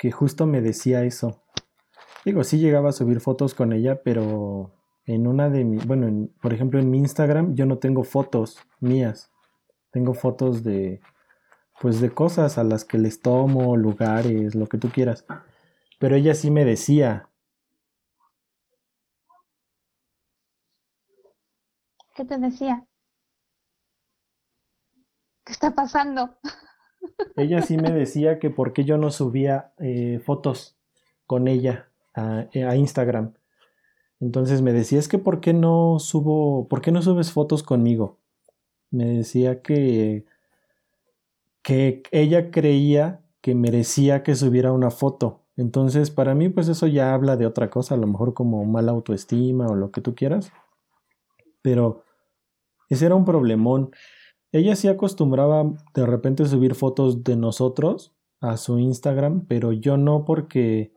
que 0.00 0.10
justo 0.10 0.46
me 0.46 0.62
decía 0.62 1.04
eso. 1.04 1.42
Digo, 2.24 2.42
sí 2.42 2.58
llegaba 2.58 2.88
a 2.88 2.92
subir 2.92 3.20
fotos 3.20 3.54
con 3.54 3.74
ella, 3.74 4.02
pero 4.02 4.72
en 5.04 5.26
una 5.26 5.50
de 5.50 5.62
mis, 5.62 5.86
bueno, 5.86 6.30
por 6.40 6.54
ejemplo 6.54 6.80
en 6.80 6.90
mi 6.90 6.96
Instagram 6.96 7.54
yo 7.54 7.66
no 7.66 7.76
tengo 7.76 8.02
fotos 8.02 8.58
mías, 8.80 9.30
tengo 9.90 10.14
fotos 10.14 10.64
de, 10.64 11.02
pues 11.82 12.00
de 12.00 12.14
cosas 12.14 12.56
a 12.56 12.64
las 12.64 12.86
que 12.86 12.96
les 12.96 13.20
tomo, 13.20 13.76
lugares, 13.76 14.54
lo 14.54 14.68
que 14.68 14.78
tú 14.78 14.88
quieras. 14.88 15.26
Pero 15.98 16.16
ella 16.16 16.34
sí 16.34 16.50
me 16.50 16.64
decía. 16.64 17.28
¿Qué 22.14 22.24
te 22.24 22.38
decía? 22.38 22.86
¿Qué 25.44 25.52
está 25.52 25.74
pasando? 25.74 26.38
Ella 27.36 27.62
sí 27.62 27.76
me 27.76 27.90
decía 27.90 28.38
que 28.38 28.50
por 28.50 28.72
qué 28.72 28.84
yo 28.84 28.98
no 28.98 29.10
subía 29.10 29.72
eh, 29.78 30.20
fotos 30.24 30.76
con 31.26 31.48
ella 31.48 31.88
a, 32.14 32.46
a 32.52 32.76
Instagram 32.76 33.34
entonces 34.20 34.60
me 34.60 34.72
decía, 34.72 34.98
es 34.98 35.08
que 35.08 35.18
¿por 35.18 35.40
qué 35.40 35.54
no 35.54 35.98
subo, 35.98 36.68
por 36.68 36.82
qué 36.82 36.92
no 36.92 37.00
subes 37.00 37.32
fotos 37.32 37.62
conmigo? 37.62 38.18
Me 38.90 39.06
decía 39.06 39.62
que, 39.62 40.26
que 41.62 42.02
ella 42.10 42.50
creía 42.50 43.22
que 43.40 43.54
merecía 43.54 44.22
que 44.22 44.34
subiera 44.34 44.72
una 44.72 44.90
foto. 44.90 45.40
Entonces, 45.56 46.10
para 46.10 46.34
mí, 46.34 46.50
pues 46.50 46.68
eso 46.68 46.86
ya 46.86 47.14
habla 47.14 47.36
de 47.36 47.46
otra 47.46 47.70
cosa, 47.70 47.94
a 47.94 47.98
lo 47.98 48.06
mejor 48.06 48.34
como 48.34 48.64
mala 48.66 48.92
autoestima 48.92 49.66
o 49.66 49.74
lo 49.74 49.90
que 49.90 50.02
tú 50.02 50.14
quieras. 50.14 50.52
Pero 51.62 52.04
ese 52.90 53.06
era 53.06 53.14
un 53.14 53.24
problemón. 53.24 53.90
Ella 54.52 54.74
sí 54.76 54.88
acostumbraba 54.88 55.64
de 55.94 56.06
repente 56.06 56.44
subir 56.46 56.74
fotos 56.74 57.22
de 57.22 57.36
nosotros 57.36 58.12
a 58.40 58.56
su 58.56 58.78
Instagram, 58.78 59.46
pero 59.46 59.72
yo 59.72 59.96
no 59.96 60.24
porque 60.24 60.92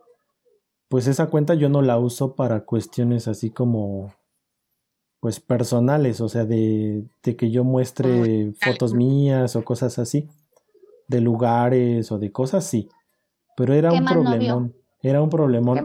pues 0.88 1.08
esa 1.08 1.28
cuenta 1.28 1.54
yo 1.54 1.70
no 1.70 1.82
la 1.82 1.98
uso 1.98 2.36
para 2.36 2.66
cuestiones 2.66 3.28
así 3.28 3.50
como 3.50 4.14
pues 5.20 5.40
personales, 5.40 6.20
o 6.20 6.28
sea, 6.28 6.44
de, 6.44 7.06
que 7.22 7.50
yo 7.50 7.64
muestre 7.64 8.52
fotos 8.62 8.94
mías 8.94 9.56
o 9.56 9.64
cosas 9.64 9.98
así, 9.98 10.28
de 11.08 11.22
lugares 11.22 12.12
o 12.12 12.20
de 12.20 12.32
cosas, 12.32 12.66
sí. 12.66 12.90
Pero 13.56 13.74
era 13.74 13.94
un 13.94 14.04
problemón, 14.04 14.76
era 15.02 15.22
un 15.22 15.30
problemón. 15.30 15.78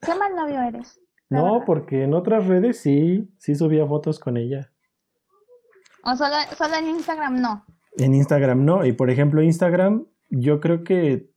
¿Qué, 0.00 0.14
mal 0.14 0.34
novio 0.34 0.62
eres? 0.62 0.98
No, 1.28 1.62
porque 1.66 2.04
en 2.04 2.14
otras 2.14 2.46
redes 2.46 2.78
sí, 2.78 3.28
sí 3.36 3.54
subía 3.54 3.86
fotos 3.86 4.18
con 4.18 4.38
ella. 4.38 4.72
¿O 6.06 6.14
solo, 6.14 6.36
solo 6.56 6.76
en 6.76 6.86
Instagram 6.86 7.40
no? 7.40 7.66
En 7.98 8.14
Instagram 8.14 8.64
no, 8.64 8.86
y 8.86 8.92
por 8.92 9.10
ejemplo 9.10 9.42
Instagram 9.42 10.06
yo 10.30 10.60
creo 10.60 10.84
que 10.84 11.30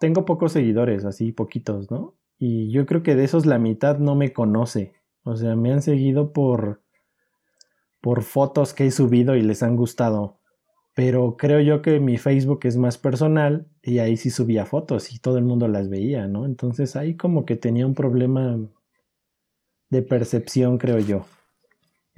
tengo 0.00 0.24
pocos 0.24 0.52
seguidores, 0.52 1.04
así 1.04 1.30
poquitos, 1.30 1.88
¿no? 1.90 2.16
Y 2.36 2.72
yo 2.72 2.84
creo 2.84 3.04
que 3.04 3.14
de 3.14 3.22
esos 3.22 3.46
la 3.46 3.58
mitad 3.58 3.98
no 3.98 4.16
me 4.16 4.32
conoce. 4.32 4.92
O 5.22 5.36
sea, 5.36 5.54
me 5.54 5.72
han 5.72 5.82
seguido 5.82 6.32
por, 6.32 6.82
por 8.00 8.22
fotos 8.22 8.74
que 8.74 8.86
he 8.86 8.90
subido 8.90 9.36
y 9.36 9.42
les 9.42 9.62
han 9.62 9.76
gustado. 9.76 10.40
Pero 10.94 11.36
creo 11.36 11.60
yo 11.60 11.80
que 11.80 12.00
mi 12.00 12.16
Facebook 12.16 12.60
es 12.64 12.76
más 12.76 12.98
personal 12.98 13.68
y 13.82 14.00
ahí 14.00 14.16
sí 14.16 14.30
subía 14.30 14.66
fotos 14.66 15.12
y 15.12 15.20
todo 15.20 15.38
el 15.38 15.44
mundo 15.44 15.68
las 15.68 15.88
veía, 15.88 16.26
¿no? 16.26 16.44
Entonces 16.44 16.96
ahí 16.96 17.16
como 17.16 17.44
que 17.44 17.54
tenía 17.54 17.86
un 17.86 17.94
problema 17.94 18.58
de 19.90 20.02
percepción, 20.02 20.78
creo 20.78 20.98
yo. 20.98 21.24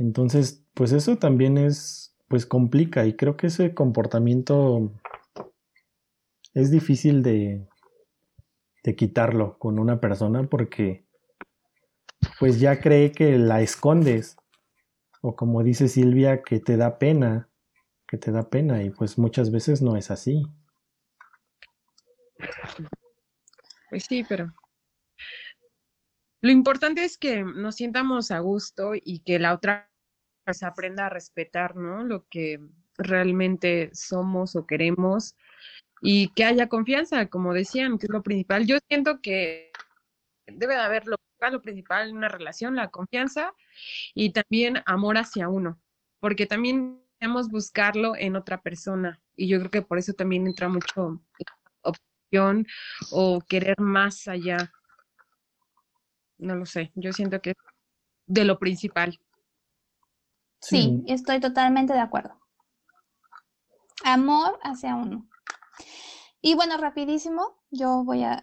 Entonces, 0.00 0.64
pues 0.72 0.92
eso 0.92 1.18
también 1.18 1.58
es, 1.58 2.16
pues 2.26 2.46
complica 2.46 3.04
y 3.04 3.16
creo 3.16 3.36
que 3.36 3.48
ese 3.48 3.74
comportamiento 3.74 4.90
es 6.54 6.70
difícil 6.70 7.22
de, 7.22 7.68
de 8.82 8.96
quitarlo 8.96 9.58
con 9.58 9.78
una 9.78 10.00
persona 10.00 10.44
porque 10.44 11.04
pues 12.38 12.58
ya 12.60 12.80
cree 12.80 13.12
que 13.12 13.36
la 13.36 13.60
escondes 13.60 14.38
o 15.20 15.36
como 15.36 15.62
dice 15.62 15.86
Silvia 15.86 16.42
que 16.42 16.60
te 16.60 16.78
da 16.78 16.98
pena, 16.98 17.50
que 18.08 18.16
te 18.16 18.32
da 18.32 18.48
pena 18.48 18.82
y 18.82 18.88
pues 18.88 19.18
muchas 19.18 19.50
veces 19.50 19.82
no 19.82 19.98
es 19.98 20.10
así. 20.10 20.46
Pues 23.90 24.06
sí, 24.08 24.24
pero 24.26 24.50
lo 26.40 26.50
importante 26.50 27.04
es 27.04 27.18
que 27.18 27.44
nos 27.44 27.74
sientamos 27.74 28.30
a 28.30 28.38
gusto 28.38 28.92
y 28.94 29.20
que 29.20 29.38
la 29.38 29.52
otra 29.52 29.89
se 30.54 30.66
aprenda 30.66 31.06
a 31.06 31.10
respetar, 31.10 31.76
¿no? 31.76 32.04
Lo 32.04 32.26
que 32.28 32.60
realmente 32.96 33.90
somos 33.92 34.56
o 34.56 34.66
queremos 34.66 35.36
y 36.02 36.28
que 36.34 36.44
haya 36.44 36.68
confianza, 36.68 37.26
como 37.26 37.52
decían, 37.52 37.98
que 37.98 38.06
es 38.06 38.10
lo 38.10 38.22
principal. 38.22 38.66
Yo 38.66 38.78
siento 38.88 39.20
que 39.20 39.70
debe 40.46 40.74
de 40.74 40.80
haber 40.80 41.06
lo, 41.06 41.16
lo 41.50 41.62
principal 41.62 42.10
en 42.10 42.16
una 42.16 42.28
relación, 42.28 42.76
la 42.76 42.88
confianza 42.88 43.52
y 44.14 44.32
también 44.32 44.82
amor 44.86 45.18
hacia 45.18 45.48
uno, 45.48 45.80
porque 46.20 46.46
también 46.46 47.02
debemos 47.20 47.48
buscarlo 47.48 48.16
en 48.16 48.36
otra 48.36 48.60
persona 48.62 49.20
y 49.36 49.48
yo 49.48 49.58
creo 49.58 49.70
que 49.70 49.82
por 49.82 49.98
eso 49.98 50.12
también 50.12 50.46
entra 50.46 50.68
mucho 50.68 51.22
opción 51.82 52.66
o 53.10 53.40
querer 53.40 53.80
más 53.80 54.28
allá. 54.28 54.72
No 56.38 56.56
lo 56.56 56.66
sé, 56.66 56.92
yo 56.94 57.12
siento 57.12 57.40
que 57.40 57.54
de 58.26 58.44
lo 58.44 58.58
principal. 58.58 59.18
Sí, 60.60 61.02
estoy 61.06 61.40
totalmente 61.40 61.92
de 61.92 62.00
acuerdo. 62.00 62.38
Amor 64.04 64.58
hacia 64.62 64.96
uno. 64.96 65.28
Y 66.42 66.54
bueno, 66.54 66.78
rapidísimo, 66.78 67.56
yo 67.70 68.02
voy 68.04 68.24
a, 68.24 68.42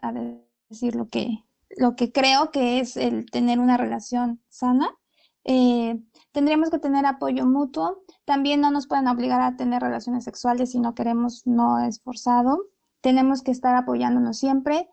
decir 0.70 0.96
lo 0.96 1.08
que, 1.08 1.46
lo 1.78 1.96
que 1.96 2.12
creo 2.12 2.52
que 2.52 2.80
es 2.80 2.96
el 2.98 3.26
tener 3.32 3.60
una 3.60 3.78
relación 3.78 4.42
sana. 4.50 4.96
Eh, 5.44 6.00
tendríamos 6.32 6.70
que 6.70 6.80
tener 6.80 7.06
apoyo 7.06 7.46
mutuo. 7.46 8.04
También 8.26 8.62
no 8.62 8.70
nos 8.70 8.88
pueden 8.88 9.08
obligar 9.08 9.42
a 9.42 9.56
tener 9.56 9.82
relaciones 9.82 10.26
sexuales 10.26 10.72
si 10.72 10.80
no 10.80 10.94
queremos, 10.94 11.44
no 11.46 11.80
es 11.80 12.02
forzado. 12.02 12.66
Tenemos 13.02 13.42
que 13.42 13.52
estar 13.52 13.76
apoyándonos 13.76 14.38
siempre 14.38 14.90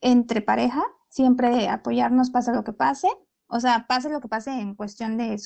entre 0.00 0.42
pareja, 0.42 0.84
siempre 1.08 1.68
apoyarnos 1.68 2.30
pase 2.30 2.52
lo 2.52 2.64
que 2.64 2.72
pase. 2.72 3.08
O 3.46 3.60
sea, 3.60 3.86
pase 3.88 4.10
lo 4.10 4.20
que 4.20 4.28
pase 4.28 4.50
en 4.50 4.74
cuestión 4.74 5.16
de 5.16 5.38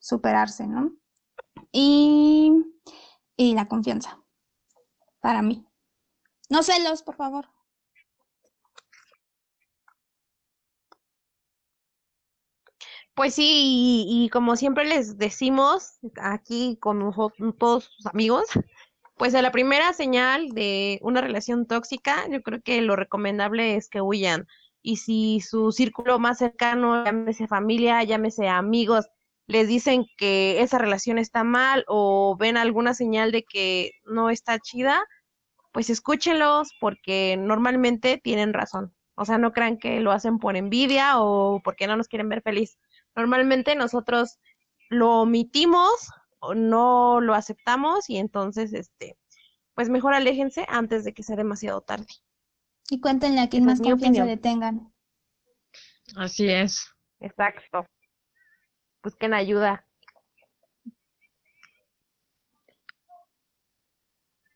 superarse, 0.00 0.66
¿no? 0.66 0.92
Y, 1.72 2.52
y 3.36 3.54
la 3.54 3.68
confianza, 3.68 4.20
para 5.20 5.42
mí. 5.42 5.66
No 6.48 6.62
celos, 6.62 7.02
por 7.02 7.16
favor. 7.16 7.48
Pues 13.16 13.34
sí, 13.34 14.04
y, 14.06 14.28
como 14.28 14.56
siempre 14.56 14.84
les 14.84 15.16
decimos 15.16 15.98
aquí 16.20 16.76
con 16.78 17.10
todos 17.58 17.84
sus 17.84 18.06
amigos, 18.06 18.44
pues 19.16 19.34
a 19.34 19.40
la 19.40 19.52
primera 19.52 19.94
señal 19.94 20.50
de 20.50 20.98
una 21.02 21.22
relación 21.22 21.66
tóxica, 21.66 22.28
yo 22.30 22.42
creo 22.42 22.60
que 22.62 22.82
lo 22.82 22.94
recomendable 22.94 23.76
es 23.76 23.88
que 23.88 24.02
huyan. 24.02 24.46
Y 24.82 24.96
si 24.98 25.40
su 25.40 25.72
círculo 25.72 26.18
más 26.18 26.38
cercano, 26.38 27.04
llámese 27.06 27.48
familia, 27.48 28.04
llámese 28.04 28.48
amigos, 28.48 29.06
les 29.46 29.68
dicen 29.68 30.06
que 30.16 30.60
esa 30.60 30.78
relación 30.78 31.18
está 31.18 31.44
mal 31.44 31.84
o 31.88 32.36
ven 32.38 32.56
alguna 32.56 32.94
señal 32.94 33.32
de 33.32 33.44
que 33.44 33.92
no 34.04 34.30
está 34.30 34.58
chida, 34.58 35.04
pues 35.72 35.90
escúchenlos 35.90 36.70
porque 36.80 37.36
normalmente 37.38 38.18
tienen 38.22 38.52
razón. 38.52 38.94
O 39.14 39.24
sea, 39.24 39.38
no 39.38 39.52
crean 39.52 39.78
que 39.78 40.00
lo 40.00 40.12
hacen 40.12 40.38
por 40.38 40.56
envidia 40.56 41.20
o 41.20 41.60
porque 41.62 41.86
no 41.86 41.96
nos 41.96 42.08
quieren 42.08 42.28
ver 42.28 42.42
feliz. 42.42 42.78
Normalmente 43.14 43.74
nosotros 43.74 44.38
lo 44.90 45.22
omitimos 45.22 46.10
o 46.38 46.54
no 46.54 47.20
lo 47.20 47.34
aceptamos 47.34 48.10
y 48.10 48.18
entonces, 48.18 48.72
este, 48.72 49.16
pues 49.74 49.88
mejor 49.88 50.14
aléjense 50.14 50.66
antes 50.68 51.04
de 51.04 51.14
que 51.14 51.22
sea 51.22 51.36
demasiado 51.36 51.80
tarde. 51.80 52.06
Y 52.90 53.00
cuéntenle 53.00 53.40
a 53.40 53.48
quien 53.48 53.64
más 53.64 53.80
confianza 53.80 54.24
le 54.24 54.36
tengan. 54.36 54.92
Así 56.16 56.48
es. 56.48 56.86
Exacto. 57.20 57.86
Busquen 59.06 59.34
ayuda. 59.34 59.84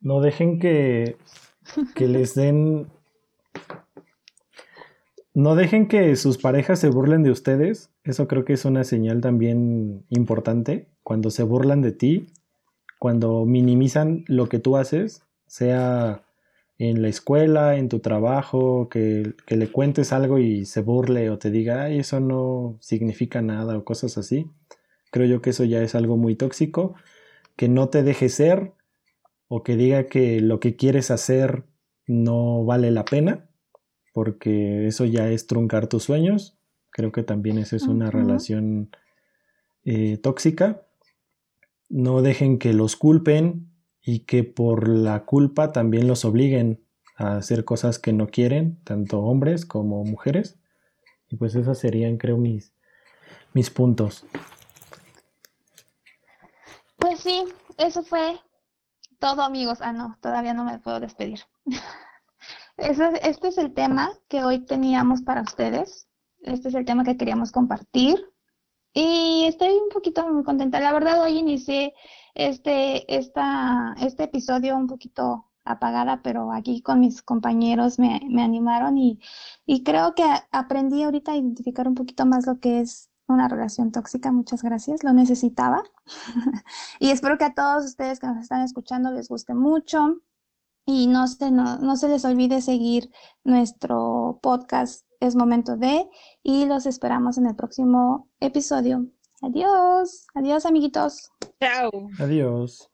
No 0.01 0.21
dejen 0.21 0.59
que, 0.59 1.17
que 1.95 2.09
les 2.09 2.35
den 2.35 2.91
no 5.35 5.55
dejen 5.55 5.87
que 5.87 6.17
sus 6.17 6.37
parejas 6.37 6.81
se 6.81 6.89
burlen 6.89 7.23
de 7.23 7.31
ustedes. 7.31 7.93
Eso 8.03 8.27
creo 8.27 8.45
que 8.45 8.55
es 8.55 8.65
una 8.65 8.83
señal 8.83 9.21
también 9.21 10.05
importante. 10.09 10.89
Cuando 11.05 11.31
se 11.31 11.45
burlan 11.45 11.81
de 11.81 11.93
ti, 11.93 12.27
cuando 12.99 13.45
minimizan 13.47 14.25
lo 14.27 14.49
que 14.49 14.59
tú 14.59 14.77
haces, 14.77 15.23
sea 15.47 16.25
en 16.81 17.03
la 17.03 17.09
escuela, 17.09 17.77
en 17.77 17.91
tu 17.91 18.01
trabajo, 18.01 18.89
que, 18.89 19.35
que, 19.47 19.57
le 19.57 19.71
cuentes 19.71 20.15
algo 20.15 20.39
y 20.39 20.65
se 20.65 20.81
burle 20.81 21.29
o 21.29 21.39
te 21.39 21.51
diga, 21.51 21.85
ay, 21.85 21.99
eso 21.99 22.21
no 22.21 22.79
significa 22.81 23.43
nada 23.43 23.77
o 23.77 23.85
cosas 23.85 24.17
así. 24.17 24.51
Creo 25.11 25.27
yo 25.27 25.43
que 25.43 25.51
eso 25.51 25.65
ya 25.65 25.83
es 25.83 25.95
algo 25.95 26.17
muy 26.17 26.37
tóxico. 26.37 26.95
Que 27.55 27.69
no 27.69 27.91
te 27.91 28.03
deje 28.03 28.31
ser 28.31 28.73
o 29.49 29.63
que 29.63 29.77
diga 29.77 30.07
que 30.07 30.41
lo 30.41 30.59
que 30.59 30.77
quieres 30.77 31.11
hacer 31.11 31.65
no 32.07 32.65
vale 32.65 32.91
la 32.91 33.05
pena 33.05 33.51
porque 34.15 34.87
eso 34.87 35.05
ya 35.05 35.29
es 35.29 35.47
truncar 35.47 35.87
tus 35.87 36.05
sueños. 36.05 36.59
Creo 36.91 37.13
que 37.13 37.23
también 37.23 37.59
esa 37.59 37.77
es 37.77 37.83
una 37.83 38.11
relación 38.11 38.91
eh, 39.85 40.17
tóxica. 40.17 40.87
No 41.91 42.23
dejen 42.23 42.59
que 42.59 42.73
los 42.73 42.97
culpen 42.97 43.70
y 44.03 44.21
que 44.21 44.45
por 44.45 44.89
la 44.89 45.25
culpa 45.25 45.73
también 45.73 46.09
los 46.09 46.25
obliguen 46.25 46.85
a 47.17 47.37
hacer 47.37 47.65
cosas 47.65 47.99
que 47.99 48.13
no 48.13 48.29
quieren, 48.29 48.83
tanto 48.85 49.21
hombres 49.21 49.67
como 49.67 50.05
mujeres. 50.05 50.59
Y 51.29 51.37
pues 51.37 51.55
esos 51.55 51.79
serían, 51.79 52.17
creo, 52.17 52.37
mis, 52.37 52.73
mis 53.53 53.71
puntos. 53.71 54.25
Pues 56.97 57.21
sí, 57.21 57.45
eso 57.79 58.03
fue 58.03 58.41
todo, 59.19 59.43
amigos. 59.43 59.79
Ah, 59.81 59.93
no, 59.93 60.17
todavía 60.21 60.55
no 60.55 60.65
me 60.65 60.79
puedo 60.79 60.99
despedir. 60.99 61.41
este 62.77 63.49
es 63.49 63.59
el 63.59 63.75
tema 63.75 64.11
que 64.29 64.43
hoy 64.43 64.61
teníamos 64.61 65.23
para 65.23 65.43
ustedes. 65.43 66.09
Este 66.41 66.69
es 66.69 66.75
el 66.75 66.85
tema 66.85 67.05
que 67.05 67.17
queríamos 67.17 67.53
compartir. 67.53 68.33
Y 68.93 69.45
estoy 69.47 69.71
un 69.71 69.91
poquito 69.91 70.27
muy 70.29 70.43
contenta. 70.43 70.81
La 70.81 70.93
verdad, 70.93 71.23
hoy 71.23 71.39
inicié 71.39 71.95
este, 72.35 73.17
esta, 73.17 73.95
este 74.01 74.25
episodio 74.25 74.77
un 74.77 74.87
poquito 74.87 75.47
apagada, 75.65 76.23
pero 76.23 76.53
aquí 76.53 76.83
con 76.83 77.01
mis 77.01 77.23
compañeros 77.23 77.99
me, 77.99 78.21
me 78.29 78.43
animaron 78.43 78.99
y, 78.99 79.21
y, 79.67 79.83
creo 79.85 80.15
que 80.15 80.25
aprendí 80.51 81.03
ahorita 81.03 81.33
a 81.33 81.37
identificar 81.37 81.87
un 81.87 81.95
poquito 81.95 82.27
más 82.27 82.47
lo 82.47 82.59
que 82.61 82.81
es 82.81 83.11
una 83.29 83.49
relación 83.49 83.93
tóxica. 83.93 84.33
Muchas 84.33 84.63
gracias, 84.63 85.05
lo 85.05 85.13
necesitaba. 85.13 85.83
y 86.99 87.11
espero 87.11 87.39
que 87.39 87.45
a 87.45 87.55
todos 87.55 87.85
ustedes 87.85 88.19
que 88.19 88.27
nos 88.27 88.39
están 88.39 88.63
escuchando 88.63 89.11
les 89.13 89.29
guste 89.29 89.55
mucho. 89.55 90.17
Y 90.87 91.07
no 91.07 91.29
se, 91.29 91.51
no, 91.53 91.97
se 91.97 92.09
les 92.09 92.25
olvide 92.25 92.61
seguir 92.63 93.13
nuestro 93.45 94.41
podcast 94.43 95.07
Es 95.21 95.37
Momento 95.37 95.77
de 95.77 96.09
y 96.43 96.65
los 96.65 96.87
esperamos 96.87 97.39
en 97.39 97.47
el 97.47 97.55
próximo 97.55 98.29
episodio. 98.41 99.07
Adiós, 99.43 100.27
adiós 100.35 100.67
amiguitos. 100.67 101.31
Chao. 101.63 101.91
Adiós. 102.19 102.89